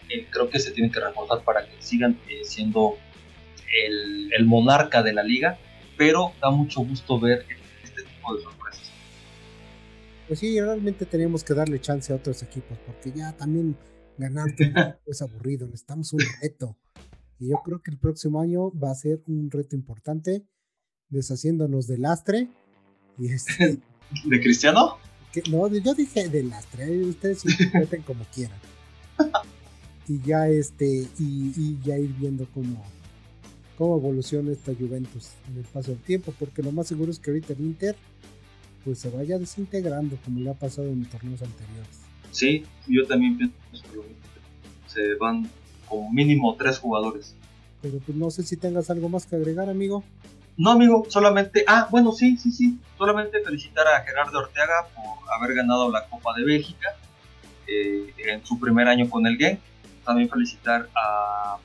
[0.09, 2.97] eh, creo que se tiene que reforzar para que sigan eh, siendo
[3.85, 5.57] el, monarca de la liga,
[5.97, 7.45] pero da mucho gusto ver
[7.83, 8.91] este tipo de sorpresas.
[10.27, 13.77] Pues sí, realmente tenemos que darle chance a otros equipos, porque ya también
[14.17, 14.47] ganar
[15.05, 16.77] es aburrido, necesitamos un reto.
[17.39, 20.45] Y yo creo que el próximo año va a ser un reto importante,
[21.09, 22.47] deshaciéndonos del lastre.
[23.17, 23.79] Y este,
[24.25, 24.97] ¿De Cristiano?
[25.49, 28.59] no, yo dije del lastre, ustedes se interpreten como quieran.
[30.07, 32.83] Y ya este, y, y ya ir viendo cómo,
[33.77, 37.31] cómo evoluciona esta Juventus en el paso del tiempo, porque lo más seguro es que
[37.31, 37.95] ahorita el Inter
[38.83, 42.01] pues se vaya desintegrando como le ha pasado en torneos anteriores.
[42.31, 45.49] Sí, yo también pienso que se van
[45.87, 47.35] como mínimo tres jugadores.
[47.81, 50.03] Pero pues no sé si tengas algo más que agregar, amigo.
[50.55, 55.55] No, amigo, solamente, ah, bueno, sí, sí, sí, solamente felicitar a Gerardo Ortega por haber
[55.55, 56.95] ganado la Copa de Bélgica
[57.67, 59.59] eh, en su primer año con el Genk.
[60.05, 61.57] También felicitar a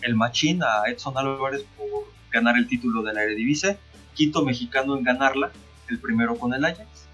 [0.00, 3.78] el Machín a Edson Álvarez por ganar el título de la Eredivisie,
[4.14, 5.50] Quito mexicano en ganarla,
[5.88, 7.06] el primero con el Ajax.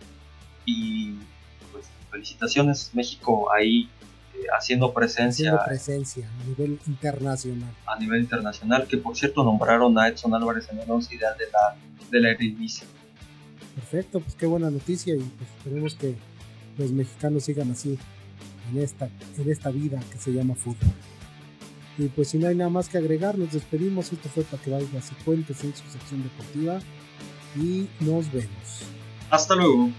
[0.64, 1.14] Y
[1.72, 3.88] pues felicitaciones México ahí
[4.56, 5.54] haciendo presencia.
[5.54, 7.74] Haciendo presencia a nivel internacional.
[7.86, 11.44] A nivel internacional, que por cierto nombraron a Edson Álvarez en el 11 ideal de
[11.50, 11.76] la,
[12.10, 12.86] de la Eredivisie.
[13.74, 16.14] Perfecto, pues qué buena noticia y pues esperemos que
[16.78, 17.98] los mexicanos sigan así
[18.70, 20.90] en esta, en esta vida que se llama fútbol.
[21.98, 24.12] Y pues si no hay nada más que agregar, nos despedimos.
[24.12, 26.78] Esto fue para que vayas y cuentes en su sección deportiva.
[27.56, 28.84] Y nos vemos.
[29.30, 29.90] Hasta luego.